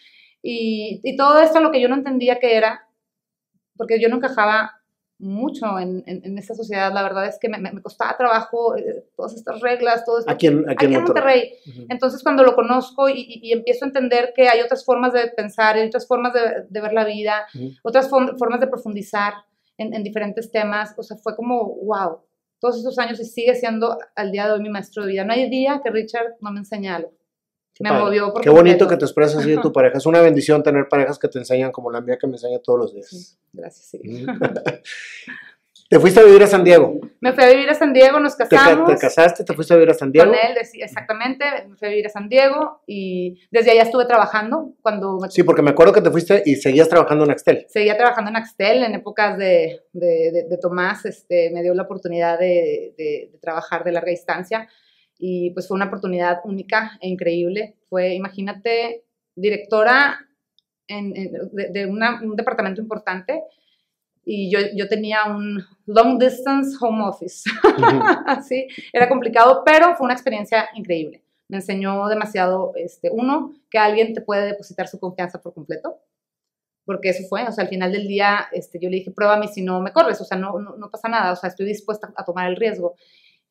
[0.41, 2.87] Y, y todo esto lo que yo no entendía que era,
[3.75, 4.77] porque yo no encajaba
[5.17, 6.93] mucho en, en, esta sociedad.
[6.93, 10.31] La verdad es que me, me costaba trabajo eh, todas estas reglas, todo esto.
[10.31, 11.51] Aquí en, aquí en Monterrey.
[11.89, 15.75] Entonces, cuando lo conozco y, y, empiezo a entender que hay otras formas de pensar,
[15.75, 17.45] hay otras formas de, de ver la vida,
[17.83, 19.33] otras formas de profundizar
[19.77, 22.21] en, en, diferentes temas, o sea, fue como, wow,
[22.59, 25.23] todos estos años y sigue siendo al día de hoy mi maestro de vida.
[25.23, 27.13] No hay día que Richard no me enseñe algo.
[27.79, 29.97] me movió por Qué bonito que te expresas así de tu pareja.
[29.97, 32.79] Es una bendición tener parejas que te enseñan como la mía que me enseña todos
[32.79, 33.39] los días.
[33.53, 33.99] gracias, sí.
[35.89, 37.01] ¿Te fuiste a vivir a San Diego?
[37.19, 38.87] Me fui a vivir a San Diego, nos casamos.
[38.87, 39.43] ¿Te, casaste?
[39.43, 40.29] ¿Te fuiste a vivir a San Diego?
[40.29, 41.43] Con él, exactamente.
[41.67, 44.75] Me fui a vivir a San Diego y desde allá estuve trabajando.
[44.83, 47.65] cuando Sí, porque me acuerdo que te fuiste y seguías trabajando en Axtel.
[47.69, 51.07] Seguía trabajando en Axtel en épocas de, de, de, Tomás.
[51.07, 54.69] Este, me dio la oportunidad de, trabajar de larga distancia
[55.17, 57.77] y pues fue una oportunidad única e increíble.
[57.89, 60.19] Fue, imagínate, directora
[60.87, 63.41] en, de, un departamento importante
[64.31, 67.49] y yo, yo, tenía un long distance home office.
[68.27, 71.23] Así, era complicado, pero fue una experiencia increíble.
[71.47, 75.97] Me enseñó demasiado, este, uno, que alguien te puede depositar su confianza por completo,
[76.85, 79.63] porque eso fue, o sea, al final del día este, yo le dije, pruébame si
[79.63, 82.23] no me corres, o sea, no, no, no pasa nada, o sea, estoy dispuesta a
[82.23, 82.93] tomar el riesgo.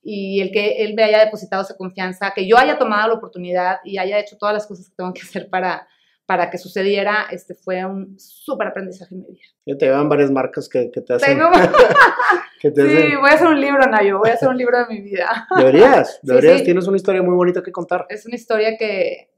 [0.01, 3.79] Y el que él me haya depositado esa confianza, que yo haya tomado la oportunidad
[3.83, 5.89] y haya hecho todas las cosas que tengo que hacer para,
[6.29, 9.47] para que sucediera, este fue un súper aprendizaje en mi vida.
[9.65, 11.39] Ya te llevan varias marcas que, que te hacen...
[12.61, 15.49] sí, voy a hacer un libro, Nayo, voy a hacer un libro de mi vida.
[15.57, 18.05] Deberías, deberías, tienes una historia muy bonita que contar.
[18.11, 19.31] Es una historia que,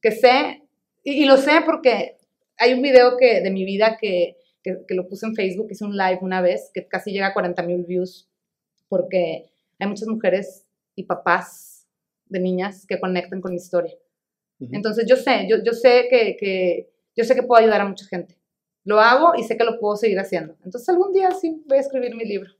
[0.00, 0.62] que sé,
[1.02, 2.18] y, lo sé porque
[2.56, 5.84] hay un video que, de mi vida que, que, que, lo puse en Facebook, hice
[5.84, 8.30] un live una vez, que casi llega a 40 mil views,
[8.88, 11.88] porque hay muchas mujeres y papás
[12.26, 13.96] de niñas que conectan con mi historia.
[14.58, 18.06] Entonces yo sé, yo, yo sé que, que, yo sé que puedo ayudar a mucha
[18.06, 18.38] gente.
[18.84, 20.54] Lo hago y sé que lo puedo seguir haciendo.
[20.64, 22.50] Entonces algún día sí voy a escribir mi libro.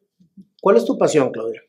[0.61, 1.63] ¿Cuál es tu pasión, Claudia?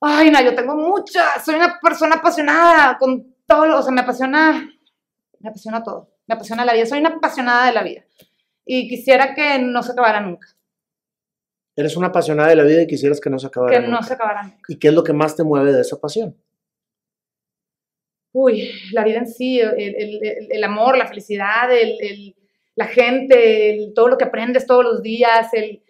[0.00, 1.44] Ay, no, yo tengo muchas.
[1.44, 4.68] Soy una persona apasionada con todo, o sea, me apasiona,
[5.38, 6.10] me apasiona todo.
[6.26, 6.86] Me apasiona la vida.
[6.86, 8.04] Soy una apasionada de la vida.
[8.64, 10.48] Y quisiera que no se acabara nunca.
[11.76, 13.86] Eres una apasionada de la vida y quisieras que no se acabara nunca.
[13.86, 14.62] Que no se acabara nunca.
[14.68, 16.36] ¿Y qué es lo que más te mueve de esa pasión?
[18.34, 21.70] Uy, la vida en sí, el, amor, la felicidad,
[22.74, 25.82] la gente, todo lo que aprendes todos los días, el,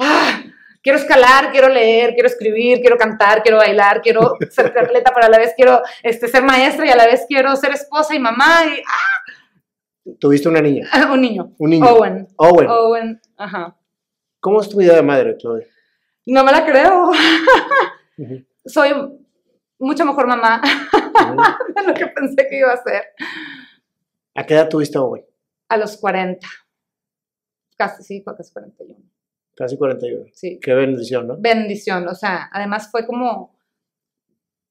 [0.00, 0.42] ah,
[0.82, 5.30] quiero escalar, quiero leer, quiero escribir, quiero cantar, quiero bailar, quiero ser atleta, pero a
[5.30, 8.64] la vez quiero este, ser maestra y a la vez quiero ser esposa y mamá.
[8.66, 10.12] Y, ah.
[10.18, 10.90] ¿Tuviste una niña?
[11.12, 11.54] un niño.
[11.56, 11.86] Un niño.
[11.86, 12.28] Owen.
[12.36, 12.68] Owen.
[12.68, 13.76] Owen, ajá.
[14.40, 15.68] ¿Cómo es tu vida de madre, Chloe?
[16.26, 17.12] No me la creo.
[18.66, 18.92] Soy
[19.82, 20.62] mucho mejor mamá
[21.74, 23.02] de lo que pensé que iba a ser.
[24.34, 25.24] ¿A qué edad tuviste Owen?
[25.68, 26.46] A los 40.
[27.76, 29.00] Casi, sí, casi 41.
[29.56, 30.26] Casi 41.
[30.32, 30.58] Sí.
[30.62, 31.36] Qué bendición, ¿no?
[31.38, 33.58] Bendición, o sea, además fue como,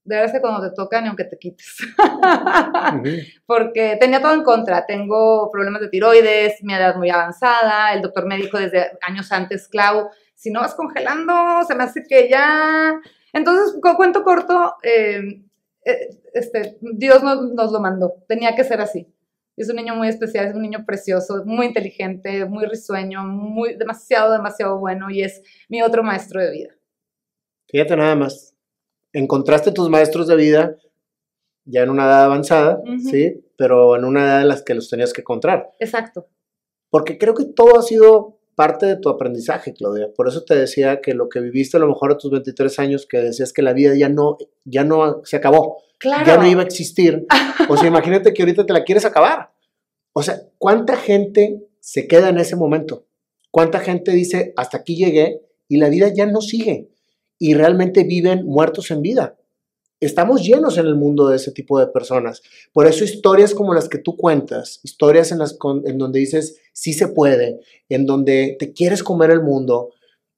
[0.04, 1.78] de verdad que cuando te toca ni aunque te quites.
[3.46, 4.86] Porque tenía todo en contra.
[4.86, 7.94] Tengo problemas de tiroides, mi edad muy avanzada.
[7.94, 12.04] El doctor me dijo desde años antes, Clau, si no vas congelando, se me hace
[12.08, 13.00] que ya
[13.34, 15.42] entonces, con cuento corto, eh,
[15.86, 19.08] eh, este, Dios nos, lo mandó, tenía que ser así.
[19.58, 24.32] Es un niño muy especial, es un niño precioso, muy inteligente, muy risueño, muy, demasiado,
[24.32, 26.70] demasiado bueno y es mi otro maestro de vida.
[27.68, 28.56] Fíjate nada más,
[29.14, 30.78] encontraste tus maestros de vida
[31.66, 33.46] ya en una edad avanzada, ¿sí?
[33.58, 35.70] Pero en una edad en la que los tenías que encontrar.
[35.80, 36.28] Exacto.
[36.90, 40.10] Porque creo que todo ha sido parte de tu aprendizaje, Claudia.
[40.16, 43.08] Por eso te decía que lo que viviste a lo mejor a tus 23 años,
[43.08, 46.66] que decías que la vida ya no, ya no se acabó, ya no iba a
[46.66, 47.26] existir.
[47.70, 49.52] O sea, imagínate que ahorita te la quieres acabar.
[50.14, 53.06] O sea, ¿cuánta gente se queda en ese momento?
[53.50, 56.90] ¿Cuánta gente dice, hasta aquí llegué y la vida ya no sigue?
[57.38, 59.38] Y realmente viven muertos en vida
[60.02, 62.42] estamos llenos en el mundo de ese tipo de personas.
[62.74, 66.94] Por eso historias como las que tú cuentas, historias en, las en donde dices, sí
[66.94, 69.92] se puede, en donde te quieres comer el mundo,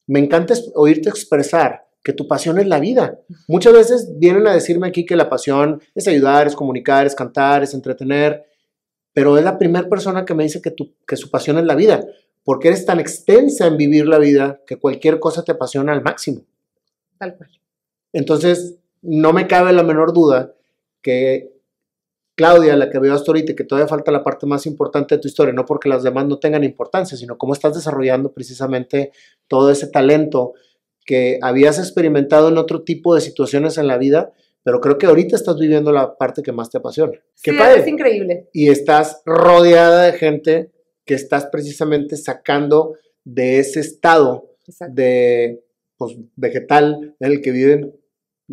[0.06, 3.19] me encanta oírte expresar que tu pasión es la vida.
[3.47, 7.63] Muchas veces vienen a decirme aquí que la pasión es ayudar, es comunicar, es cantar,
[7.63, 8.43] es entretener,
[9.13, 11.76] pero es la primera persona que me dice que, tu, que su pasión es la
[11.76, 12.06] vida,
[12.43, 16.41] porque eres tan extensa en vivir la vida que cualquier cosa te apasiona al máximo.
[17.17, 17.49] Tal cual.
[18.12, 20.54] Entonces, no me cabe la menor duda
[21.02, 21.54] que
[22.36, 25.28] Claudia, la que veo hasta ahorita, que todavía falta la parte más importante de tu
[25.28, 29.12] historia, no porque las demás no tengan importancia, sino cómo estás desarrollando precisamente
[29.48, 30.54] todo ese talento
[31.06, 35.36] que habías experimentado en otro tipo de situaciones en la vida, pero creo que ahorita
[35.36, 37.13] estás viviendo la parte que más te apasiona.
[37.36, 38.50] Sí, es increíble.
[38.54, 40.72] Y estás rodeada de gente
[41.06, 44.56] que estás precisamente sacando de ese estado
[44.89, 45.62] de
[45.98, 47.94] pues, vegetal en el que viven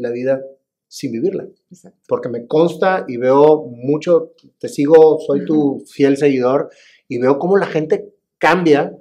[0.00, 0.42] la vida
[0.88, 1.46] sin vivirla.
[2.08, 6.70] Porque me consta y veo mucho, te sigo, soy tu fiel seguidor
[7.08, 8.96] y veo cómo la gente cambia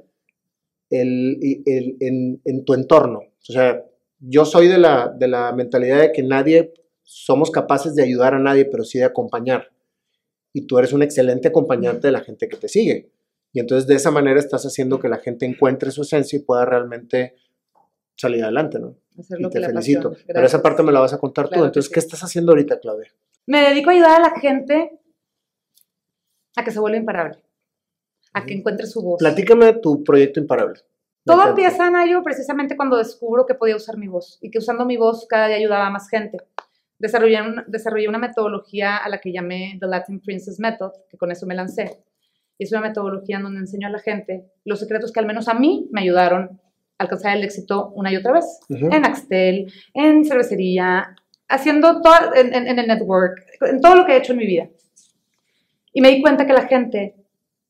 [0.89, 3.19] el, en, en, tu entorno.
[3.19, 3.83] O sea,
[4.19, 8.39] yo soy de la, de la mentalidad de que nadie somos capaces de ayudar a
[8.39, 9.71] nadie, pero sí de acompañar.
[10.53, 13.11] Y tú eres un excelente acompañante de la gente que te sigue.
[13.51, 16.65] Y entonces de esa manera estás haciendo que la gente encuentre su esencia y pueda
[16.65, 17.35] realmente
[18.19, 18.95] salir adelante, ¿no?
[19.15, 20.13] y te felicito.
[20.27, 21.63] Pero esa parte me la vas a contar tú.
[21.63, 23.11] Entonces, ¿qué estás haciendo ahorita, Claudia?
[23.45, 24.99] Me dedico a ayudar a la gente
[26.55, 27.39] a que se vuelva imparable,
[28.33, 29.19] a que encuentre su voz.
[29.19, 30.81] Platícame tu proyecto imparable.
[31.25, 34.97] Todo empieza, Nayo, precisamente cuando descubro que podía usar mi voz y que usando mi
[34.97, 36.37] voz cada día ayudaba a más gente
[36.99, 41.47] desarrollé, desarrollé una metodología a la que llamé The Latin Princess Method, que con eso
[41.47, 42.03] me lancé.
[42.57, 45.47] Y es una metodología en donde enseño a la gente los secretos que al menos
[45.47, 46.61] a mí me ayudaron
[46.99, 48.45] alcanzar el éxito una y otra vez.
[48.69, 51.15] En Axtel, en cervecería,
[51.47, 54.69] haciendo todo, en, en, el network, en todo lo que he hecho en mi vida.
[55.93, 57.15] Y me di cuenta que la gente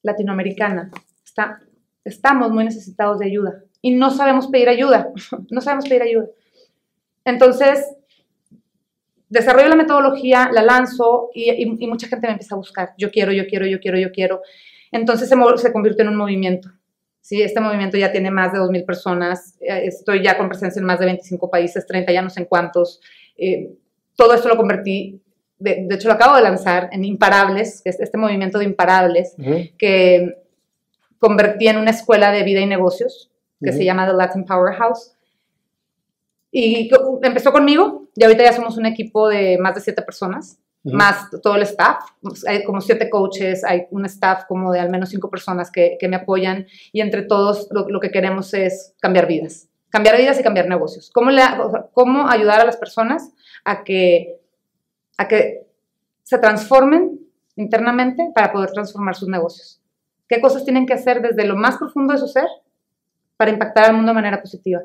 [0.01, 0.91] latinoamericana
[1.23, 1.61] está,
[2.03, 5.09] estamos muy necesitados de ayuda y no sabemos pedir ayuda,
[5.49, 6.27] no sabemos pedir ayuda.
[7.23, 7.85] Entonces,
[9.29, 12.93] desarrollo la metodología, la lanzo y, mucha gente me empieza a buscar.
[12.97, 14.41] Yo quiero, yo quiero, yo quiero, yo quiero.
[14.91, 16.69] Entonces se, se convierte en un movimiento.
[17.29, 17.43] ¿Sí?
[17.43, 19.55] Este movimiento ya tiene más de 2.000 personas.
[19.61, 22.47] Eh, estoy ya con presencia en más de 25 países, 30, ya no sé en
[22.47, 23.01] cuántos.
[23.37, 23.69] Eh,
[24.15, 25.21] todo esto lo convertí,
[25.59, 29.35] de, hecho lo acabo de lanzar en Imparables, que es este movimiento de Imparables,
[29.77, 30.39] que
[31.19, 33.29] convertí en una escuela de vida y negocios,
[33.61, 35.13] que se llama The Latin Powerhouse
[36.51, 36.89] y
[37.21, 41.55] empezó conmigo, y ahorita ya somos un equipo de más de siete personas, más todo
[41.55, 42.03] el staff.
[42.47, 46.07] Hay como siete coaches, hay un staff como de al menos cinco personas que, que
[46.07, 49.67] me apoyan, y entre todos lo, que queremos es cambiar vidas.
[49.89, 51.09] Cambiar vidas y cambiar negocios.
[51.13, 51.31] ¿Cómo,
[51.93, 53.31] cómo ayudar a las personas
[53.65, 54.39] a que,
[55.17, 55.65] a que
[56.23, 57.19] se transformen
[57.55, 59.81] internamente para poder transformar sus negocios?
[60.27, 62.47] ¿Qué cosas tienen que hacer desde lo más profundo de su ser
[63.35, 64.81] para impactar al mundo de manera positiva?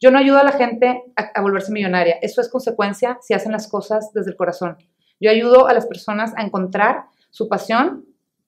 [0.00, 2.16] Yo no ayudo a la gente a, volverse millonaria.
[2.20, 4.76] Eso es consecuencia si hacen las cosas desde el corazón.
[5.22, 8.04] Yo ayudo a las personas a encontrar su pasión,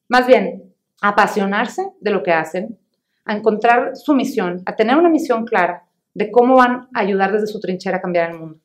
[0.08, 2.76] más bien a apasionarse de lo que hacen,
[3.24, 5.84] a encontrar su misión, a tener una misión clara
[6.14, 8.58] de cómo van a ayudar desde su trinchera a cambiar el mundo.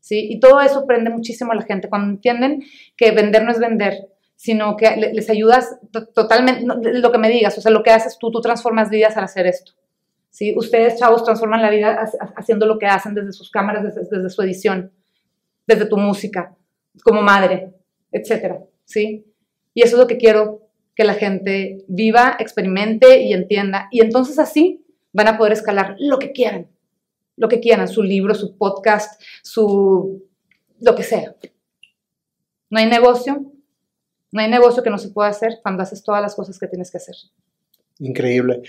[0.00, 0.26] ¿Sí?
[0.28, 2.64] Y todo eso prende muchísimo a la gente cuando entienden
[2.96, 5.78] que vender no es vender, sino que les ayudas
[6.14, 9.24] totalmente, lo que me digas, o sea, lo que haces tú, tú transformas vidas al
[9.24, 9.72] hacer esto.
[10.30, 10.52] ¿sí?
[10.56, 12.04] Ustedes, chavos, transforman la vida
[12.36, 14.90] haciendo lo que hacen desde sus cámaras, desde, su edición,
[15.66, 16.56] desde tu música,
[17.04, 17.72] como madre,
[18.12, 19.26] etcétera, ¿sí?
[19.74, 23.88] Y eso es lo que quiero que la gente viva, experimente y entienda.
[23.90, 26.68] Y entonces así van a poder escalar lo que quieran,
[27.36, 30.26] lo que quieran, su libro, su podcast, su
[30.80, 31.34] lo que sea.
[32.70, 33.52] No hay negocio,
[34.32, 36.90] no hay negocio que no se pueda hacer cuando haces todas las cosas que tienes
[36.90, 37.14] que hacer.
[37.98, 38.62] Increíble.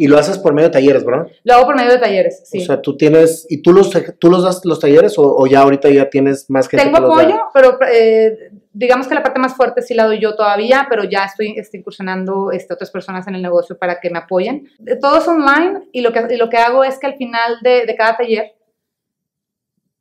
[0.00, 1.26] Y lo haces por medio de talleres, ¿verdad?
[1.42, 2.62] Lo hago por medio de talleres, sí.
[2.62, 5.90] O sea, tú tienes, ¿y tú los, tú los das los talleres o, ya ahorita
[5.90, 9.94] ya tienes más gente Tengo apoyo, pero eh, digamos que la parte más fuerte sí
[9.94, 13.76] la doy yo todavía, pero ya estoy, estoy incursionando este, otras personas en el negocio
[13.76, 14.68] para que me apoyen.
[15.00, 17.96] Todo es online y lo que, lo que hago es que al final de, de
[17.96, 18.52] cada taller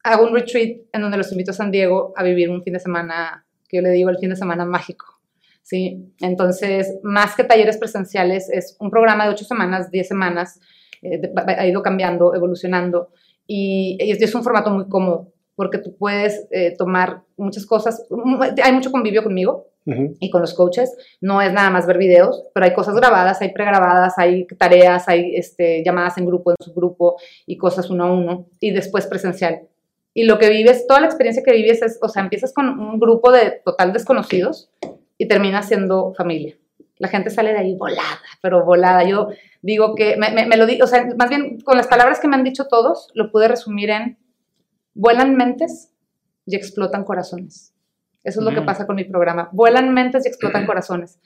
[0.04, 2.80] hago un retreat en donde los invito a San Diego a vivir un fin de
[2.80, 5.17] semana, que yo le digo el fin de semana mágico.
[5.68, 6.14] ¿Sí?
[6.22, 10.62] Entonces, más que talleres presenciales, es un programa de ocho semanas, diez semanas,
[11.02, 13.10] eh, ha ido cambiando, evolucionando,
[13.46, 18.02] y, es un formato muy cómodo, porque tú puedes eh, tomar muchas cosas,
[18.64, 19.68] hay mucho convivio conmigo,
[20.20, 20.94] y con los coaches.
[21.22, 25.34] No es nada más ver videos, pero hay cosas grabadas, hay pregrabadas, hay tareas, hay
[25.34, 29.62] este, llamadas en grupo, en subgrupo y cosas uno a uno y después presencial.
[30.14, 33.00] Y lo que vives, toda la experiencia que vives es, o sea, empiezas con un
[33.00, 34.70] grupo de total desconocidos
[35.18, 36.56] y termina siendo familia.
[37.00, 39.04] La gente sale de ahí volada, pero volada.
[39.04, 39.30] Yo
[39.62, 42.44] digo que, me, lo digo, o sea, más bien con las palabras que me han
[42.44, 44.18] dicho todos, lo pude resumir en,
[44.94, 45.94] vuelan mentes
[46.46, 47.74] y explotan corazones.
[48.24, 48.66] Eso es lo que mm.
[48.66, 49.50] pasa con mi programa.
[49.52, 51.20] Vuelan mentes y explotan corazones.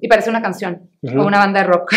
[0.00, 1.92] Y parece una canción o una banda de rock.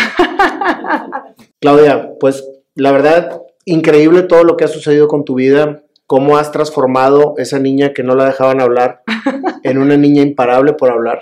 [1.60, 6.50] Claudia, pues la verdad, increíble todo lo que ha sucedido con tu vida cómo has
[6.50, 9.04] transformado esa niña que no la dejaban hablar
[9.62, 11.20] en una niña imparable por hablar,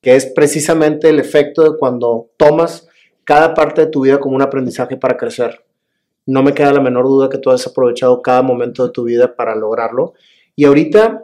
[0.00, 2.88] que es precisamente el efecto de cuando tomas
[3.24, 5.66] cada parte de tu vida como un aprendizaje para crecer.
[6.24, 9.36] No me queda la menor duda que tú has aprovechado cada momento de tu vida
[9.36, 10.14] para lograrlo.
[10.54, 11.22] Y ahorita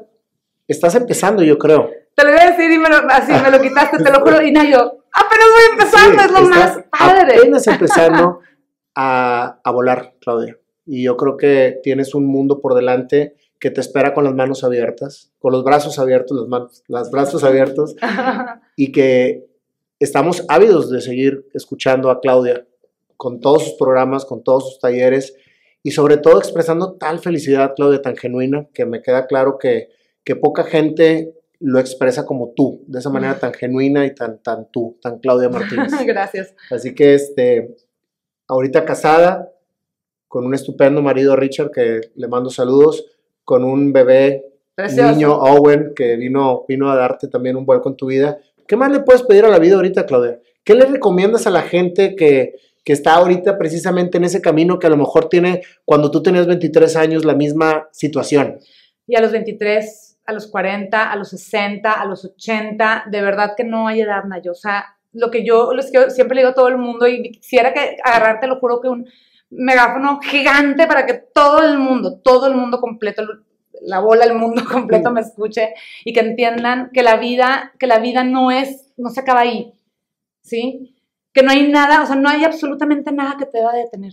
[0.69, 1.89] estás empezando, yo creo.
[2.15, 4.43] Te lo voy a decir y me lo, así me lo quitaste, te lo juro.
[4.43, 7.39] Y no, yo, apenas voy empezando, es lo más padre.
[7.39, 8.41] Apenas empezando
[8.95, 10.59] a, a volar, Claudia.
[10.87, 14.65] Y yo creo que tienes un mundo por delante que te espera con las manos
[14.65, 17.95] abiertas, con los brazos abiertos, los, manos, los brazos abiertos,
[18.77, 19.47] y que
[20.01, 22.67] estamos ávidos de seguir escuchando a Claudia
[23.17, 25.37] con todos sus programas, con todos sus talleres,
[25.85, 29.91] y sobre todo expresando tal felicidad, Claudia, tan genuina, que me queda claro que,
[30.25, 34.69] que poca gente lo expresa como tú, de esa manera tan genuina y tan, tan
[34.73, 35.93] tú, tan Claudia Martínez.
[36.07, 36.55] Gracias.
[36.71, 37.77] Así que, este,
[38.49, 39.53] ahorita casada,
[40.33, 43.05] con un estupendo marido Richard, que le mando saludos,
[43.45, 44.47] con un bebé,
[44.79, 48.39] niño Owen, que vino, vino a darte también un vuelco en tu vida.
[48.67, 50.41] ¿Qué más le puedes pedir a la vida ahorita, Claudia?
[50.65, 54.87] ¿Qué le recomiendas a la gente que, que está ahorita precisamente en ese camino que
[54.87, 58.59] a lo mejor tiene cuando tú tenías 23 años la misma situación?
[59.07, 63.53] Y a los 23, a los 40, a los 60, a los 80, de verdad
[63.55, 64.53] que no hay edad, Nayo.
[64.53, 67.33] O sea, lo que yo, lo que siempre le digo a todo el mundo y
[67.33, 69.07] quisiera que agarrarte, lo juro que un
[69.53, 73.23] megáfono gigante para que todo el mundo, todo el mundo completo,
[73.83, 77.99] la bola del mundo completo me escuche y que entiendan que la vida, que la
[77.99, 79.73] vida no es, no se acaba ahí,
[80.43, 80.97] ¿sí?
[81.33, 84.13] Que no hay nada, o sea, no hay absolutamente nada que te deba detener.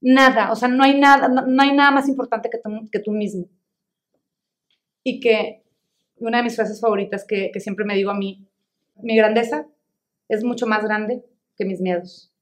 [0.00, 3.12] Nada, o sea, no hay nada, no, hay nada más importante que tú, que tú
[3.12, 3.48] mismo.
[5.02, 5.62] Y que
[6.16, 8.46] una de mis frases favoritas que siempre me digo a mí,
[8.96, 9.66] mi grandeza
[10.28, 11.24] es mucho más grande
[11.56, 12.32] que mis miedos.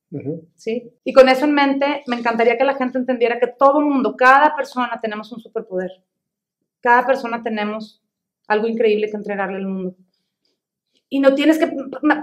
[0.54, 0.92] ¿Sí?
[1.04, 4.54] Y con eso en mente, me encantaría que la gente entendiera que todo mundo, cada
[4.54, 5.90] persona tenemos un superpoder.
[6.80, 8.02] Cada persona tenemos
[8.46, 9.96] algo increíble que entregarle al mundo.
[11.08, 11.70] Y no tienes que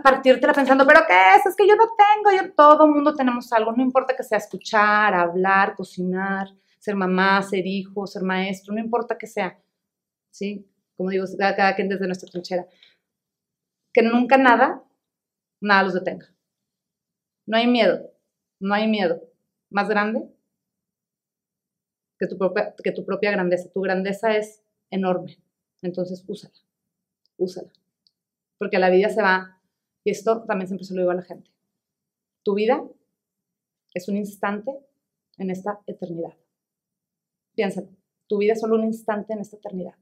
[0.04, 1.46] partírtela pensando, pero ¿qué es?
[1.46, 2.42] Es que yo no tengo.
[2.42, 3.72] Yo, todo mundo tenemos algo.
[3.72, 9.18] No importa que sea escuchar, hablar, cocinar, ser mamá, ser hijo, ser maestro, no importa
[9.18, 9.58] que sea.
[10.30, 10.68] ¿Sí?
[10.98, 12.66] Como digo, cada, cada quien desde nuestra trinchera.
[13.94, 14.84] Que nunca nada,
[15.62, 16.28] nada los detenga.
[17.52, 18.10] No hay miedo,
[18.62, 19.22] no hay miedo
[19.70, 20.26] más grande
[22.18, 23.70] que tu propia, que tu propia grandeza.
[23.74, 25.38] Tu grandeza es enorme,
[25.82, 26.54] entonces úsala,
[27.36, 27.70] úsala.
[28.58, 29.60] Porque la vida se va,
[30.06, 31.52] y esto también siempre se lo digo a la gente.
[32.44, 32.82] Tu vida
[33.94, 34.72] es un instante
[35.38, 36.38] en esta eternidad.
[37.54, 37.90] Piénsalo,
[38.28, 39.96] tu vida es solo un instante en esta eternidad.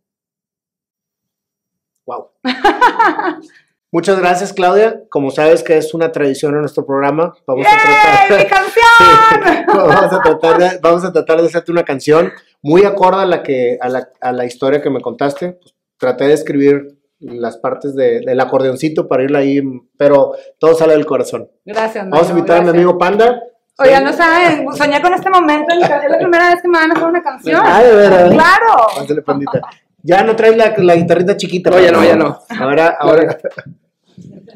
[2.05, 2.29] Wow.
[3.91, 5.01] Muchas gracias, Claudia.
[5.09, 8.39] Como sabes que es una tradición en nuestro programa, vamos a tratar.
[8.39, 9.65] ¡Mi canción!
[9.87, 13.41] vamos, a tratar de, vamos a tratar de hacerte una canción muy acorde a la,
[13.41, 15.53] que, a la, a la historia que me contaste.
[15.53, 19.61] Pues, traté de escribir las partes de, del acordeoncito para irla ahí,
[19.97, 21.49] pero todo sale del corazón.
[21.65, 23.41] Gracias, Vamos a invitar a mi amigo Panda.
[23.77, 26.93] Oigan, no saben, soñé con este momento, es la primera vez que me van a
[26.93, 27.61] hacer una canción.
[27.63, 28.31] Ah, de verdad.
[28.31, 29.23] Claro.
[29.25, 29.61] pandita.
[30.03, 31.69] Ya no traes la, la guitarrita chiquita.
[31.69, 32.41] No, ya no, ya no.
[32.57, 33.37] Ahora, ahora.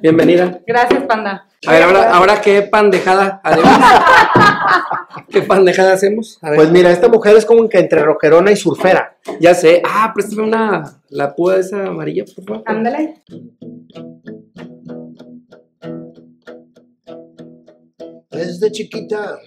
[0.01, 0.59] Bienvenida.
[0.65, 1.47] Gracias, panda.
[1.65, 3.41] A ver, ahora, ahora qué pandejada
[5.29, 6.37] ¿Qué pandejada hacemos?
[6.41, 9.17] Pues mira, esta mujer es como que entre roquerona y surfera.
[9.39, 9.81] Ya sé.
[9.85, 12.63] Ah, préstame una, la púa esa amarilla, por favor.
[12.65, 13.23] Ándale.
[18.31, 19.39] Desde chiquita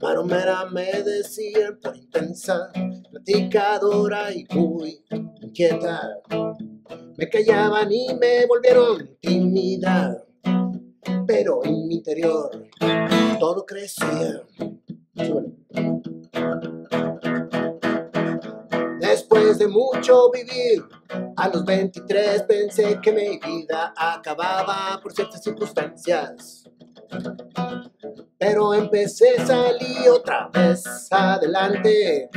[0.00, 2.70] Maromera me decían por intensa,
[3.10, 5.04] platicadora y muy
[5.42, 6.00] inquieta.
[7.18, 10.24] Me callaban y me volvieron tímida,
[11.26, 12.50] pero en mi interior
[13.38, 14.42] todo crecía.
[19.00, 20.82] Después de mucho vivir,
[21.36, 26.64] a los 23 pensé que mi vida acababa por ciertas circunstancias.
[28.40, 32.30] Pero empecé, salí otra vez adelante.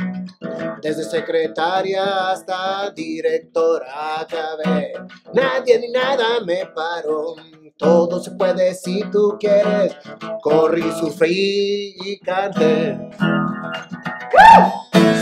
[0.82, 4.92] Desde secretaria hasta directora acabé.
[5.32, 7.36] Nadie ni nada me paró.
[7.78, 9.96] Todo se puede si tú quieres.
[10.42, 12.98] Corrí, sufrí y canté.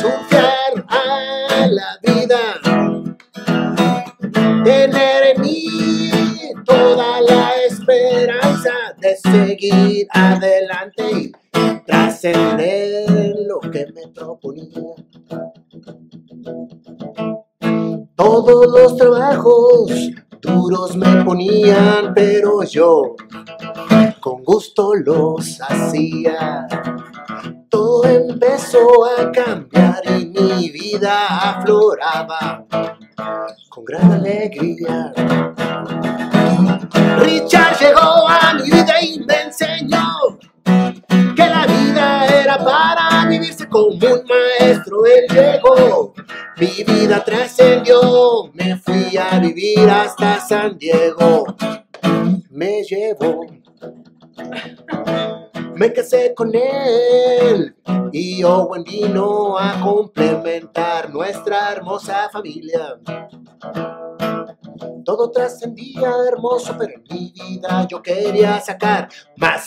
[0.00, 2.60] Surfear a la vida.
[4.64, 5.61] Tener en mí
[9.22, 14.94] seguir adelante y trascender lo que me proponía.
[18.14, 20.10] Todos los trabajos
[20.40, 23.14] duros me ponían, pero yo
[24.20, 26.66] con gusto los hacía.
[27.68, 32.64] Todo empezó a cambiar y mi vida afloraba
[33.68, 35.12] con gran alegría.
[37.18, 43.88] Richard llegó a mi vida y me enseñó que la vida era para vivirse como
[43.88, 45.04] un maestro.
[45.06, 46.14] Él llegó,
[46.58, 51.44] mi vida trascendió, me fui a vivir hasta San Diego.
[52.50, 53.46] Me llevó
[55.74, 57.74] me casé con él
[58.12, 62.98] y Owen vino a complementar nuestra hermosa familia.
[65.04, 69.66] Todo trascendía hermoso, pero en mi vida yo quería sacar más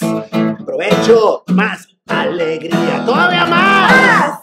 [0.66, 4.40] provecho, más alegría, todavía más.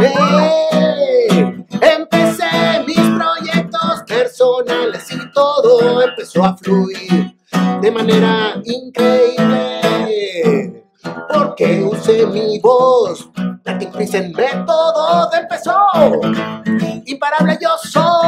[0.00, 1.64] ¡Eh!
[1.80, 7.36] Empecé mis proyectos personales y todo empezó a fluir
[7.80, 9.80] de manera increíble.
[11.32, 13.30] Porque usé mi voz,
[13.64, 15.76] la que en método empezó.
[17.04, 18.25] Imparable yo soy,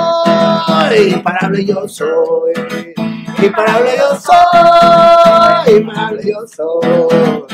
[1.06, 2.52] imparable yo soy,
[3.42, 7.44] imparable yo soy, imparable yo soy.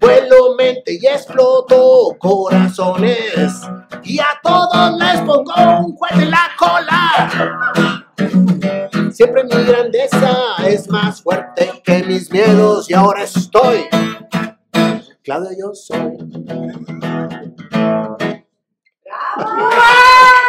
[0.00, 3.62] Vuelo, mente y exploto corazones
[4.02, 8.04] y a todos les pongo un juez en la cola.
[9.12, 13.84] Siempre mi grandeza es más fuerte que mis miedos y ahora estoy.
[15.22, 16.18] Claudia, yo soy.
[19.04, 20.43] ¡Bravo!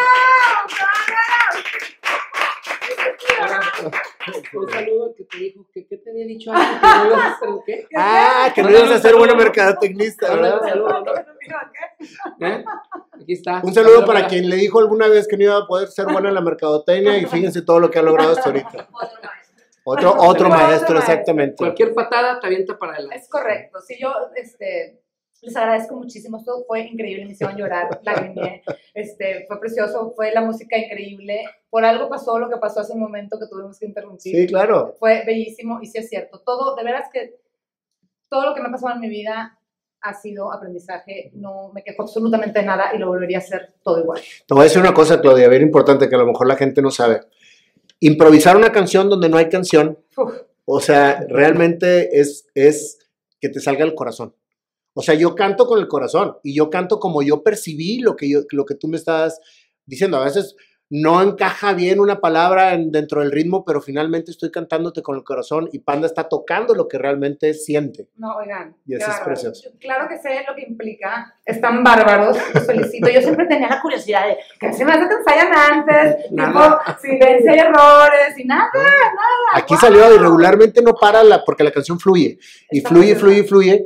[4.54, 7.32] Un saludo que te dijo que qué te había dicho antes, que no ibas a
[7.32, 7.88] hacer qué.
[7.96, 10.62] Ah, que no ibas a ser buena mercadotecnista, ¿verdad?
[12.40, 12.64] ¿Eh?
[13.12, 13.62] Aquí está.
[13.64, 16.30] Un saludo para quien le dijo alguna vez que no iba a poder ser buena
[16.30, 18.88] en la mercadotecnia y fíjense todo lo que ha logrado hasta ahorita.
[19.88, 21.58] Otro, otro maestro, exactamente.
[21.58, 23.18] Cualquier patada te avienta para adelante.
[23.18, 23.80] Es correcto.
[23.82, 25.00] Si yo, este,
[25.42, 26.38] les agradezco muchísimo.
[26.38, 28.64] Esto fue increíble, me hicieron llorar, lagrimé.
[28.94, 31.46] Este, fue precioso, fue la música increíble.
[31.70, 34.36] Por algo pasó lo que pasó hace un momento que tuvimos que interrumpir.
[34.36, 34.96] Sí, claro.
[35.00, 36.40] Fue bellísimo y sí es cierto.
[36.40, 37.36] Todo, de veras que
[38.30, 39.60] todo lo que me ha pasado en mi vida
[40.02, 41.32] ha sido aprendizaje.
[41.34, 44.22] No me quejo absolutamente de nada y lo volvería a hacer todo igual.
[44.48, 46.82] Te voy a decir una cosa, Claudia, bien importante que a lo mejor la gente
[46.82, 47.22] no sabe.
[48.00, 50.34] Improvisar una canción donde no hay canción, Uf.
[50.66, 53.00] o sea, realmente es, es
[53.40, 54.36] que te salga el corazón.
[54.98, 58.30] O sea, yo canto con el corazón y yo canto como yo percibí lo que,
[58.30, 59.40] yo, lo que tú me estás
[59.86, 60.18] diciendo.
[60.18, 60.56] A veces
[60.88, 65.24] no encaja bien una palabra en- dentro del ritmo, pero finalmente estoy cantándote con el
[65.24, 68.08] corazón y Panda está tocando lo que realmente siente.
[68.18, 68.76] No, oigan.
[68.86, 69.70] Y eso qué es precioso.
[69.80, 71.34] Claro que sé lo que implica.
[71.44, 72.38] Están bárbaros.
[72.54, 73.10] Los felicito.
[73.10, 76.80] Yo siempre tenía la curiosidad de que se me hace que ensayan antes, Nada.
[76.86, 79.16] tipo silencio y errores y nada, nada.
[79.56, 79.82] Aquí wow.
[79.82, 82.38] salió y regularmente no para la, porque la canción fluye.
[82.72, 83.20] Y fluye, preciosa.
[83.20, 83.86] fluye, fluye.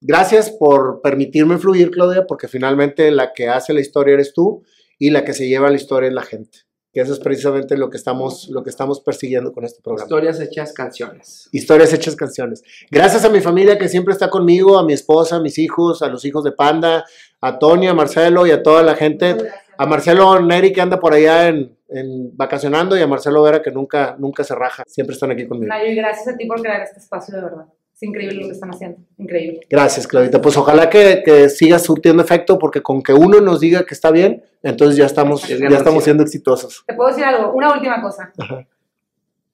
[0.00, 4.62] Gracias por permitirme fluir, Claudia, porque finalmente la que hace la historia eres tú
[4.98, 6.60] y la que se lleva la historia es la gente.
[6.92, 10.06] Que eso es precisamente lo que estamos, lo que estamos persiguiendo con este programa.
[10.06, 11.48] Historias hechas canciones.
[11.52, 12.62] Historias hechas canciones.
[12.90, 16.08] Gracias a mi familia que siempre está conmigo, a mi esposa, a mis hijos, a
[16.08, 17.04] los hijos de Panda,
[17.40, 19.36] a Tony, a Marcelo y a toda la gente.
[19.78, 23.70] A Marcelo Neri que anda por allá en, en vacacionando y a Marcelo Vera que
[23.70, 24.82] nunca, nunca se raja.
[24.86, 25.68] Siempre están aquí conmigo.
[25.68, 27.66] Nayo, y gracias a ti por crear este espacio, de verdad.
[28.00, 28.98] Es increíble lo que están haciendo.
[29.18, 29.60] Increíble.
[29.68, 30.40] Gracias, Claudita.
[30.40, 34.10] Pues ojalá que, que siga surtiendo efecto, porque con que uno nos diga que está
[34.10, 36.82] bien, entonces ya estamos, Es ya estamos siendo exitosos.
[36.86, 38.32] Te puedo decir algo, una última cosa.
[38.38, 38.66] Ajá.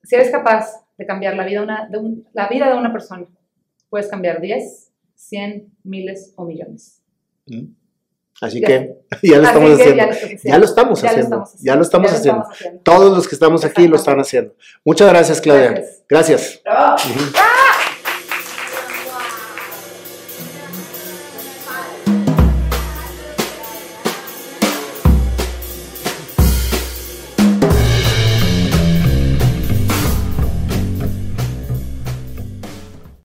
[0.04, 2.92] Si eres capaz de cambiar la vida, de una, de un- la vida de una
[2.92, 3.26] persona,
[3.90, 7.02] puedes cambiar 10, 100, miles o millones.
[8.40, 8.66] Así Ya.
[8.68, 8.94] que
[9.24, 9.96] ya lo Así estamos que haciendo.
[9.96, 10.44] ya lo estás haciendo.
[10.44, 11.46] Ya lo estamos haciendo.
[11.62, 12.44] Ya lo estamos haciendo.
[12.84, 14.54] Todos los que estamos aquí lo están haciendo.
[14.84, 15.70] Muchas gracias, Claudia.
[15.72, 16.02] Gracias.
[16.08, 16.62] Gracias.
[16.64, 16.96] ¡Ah!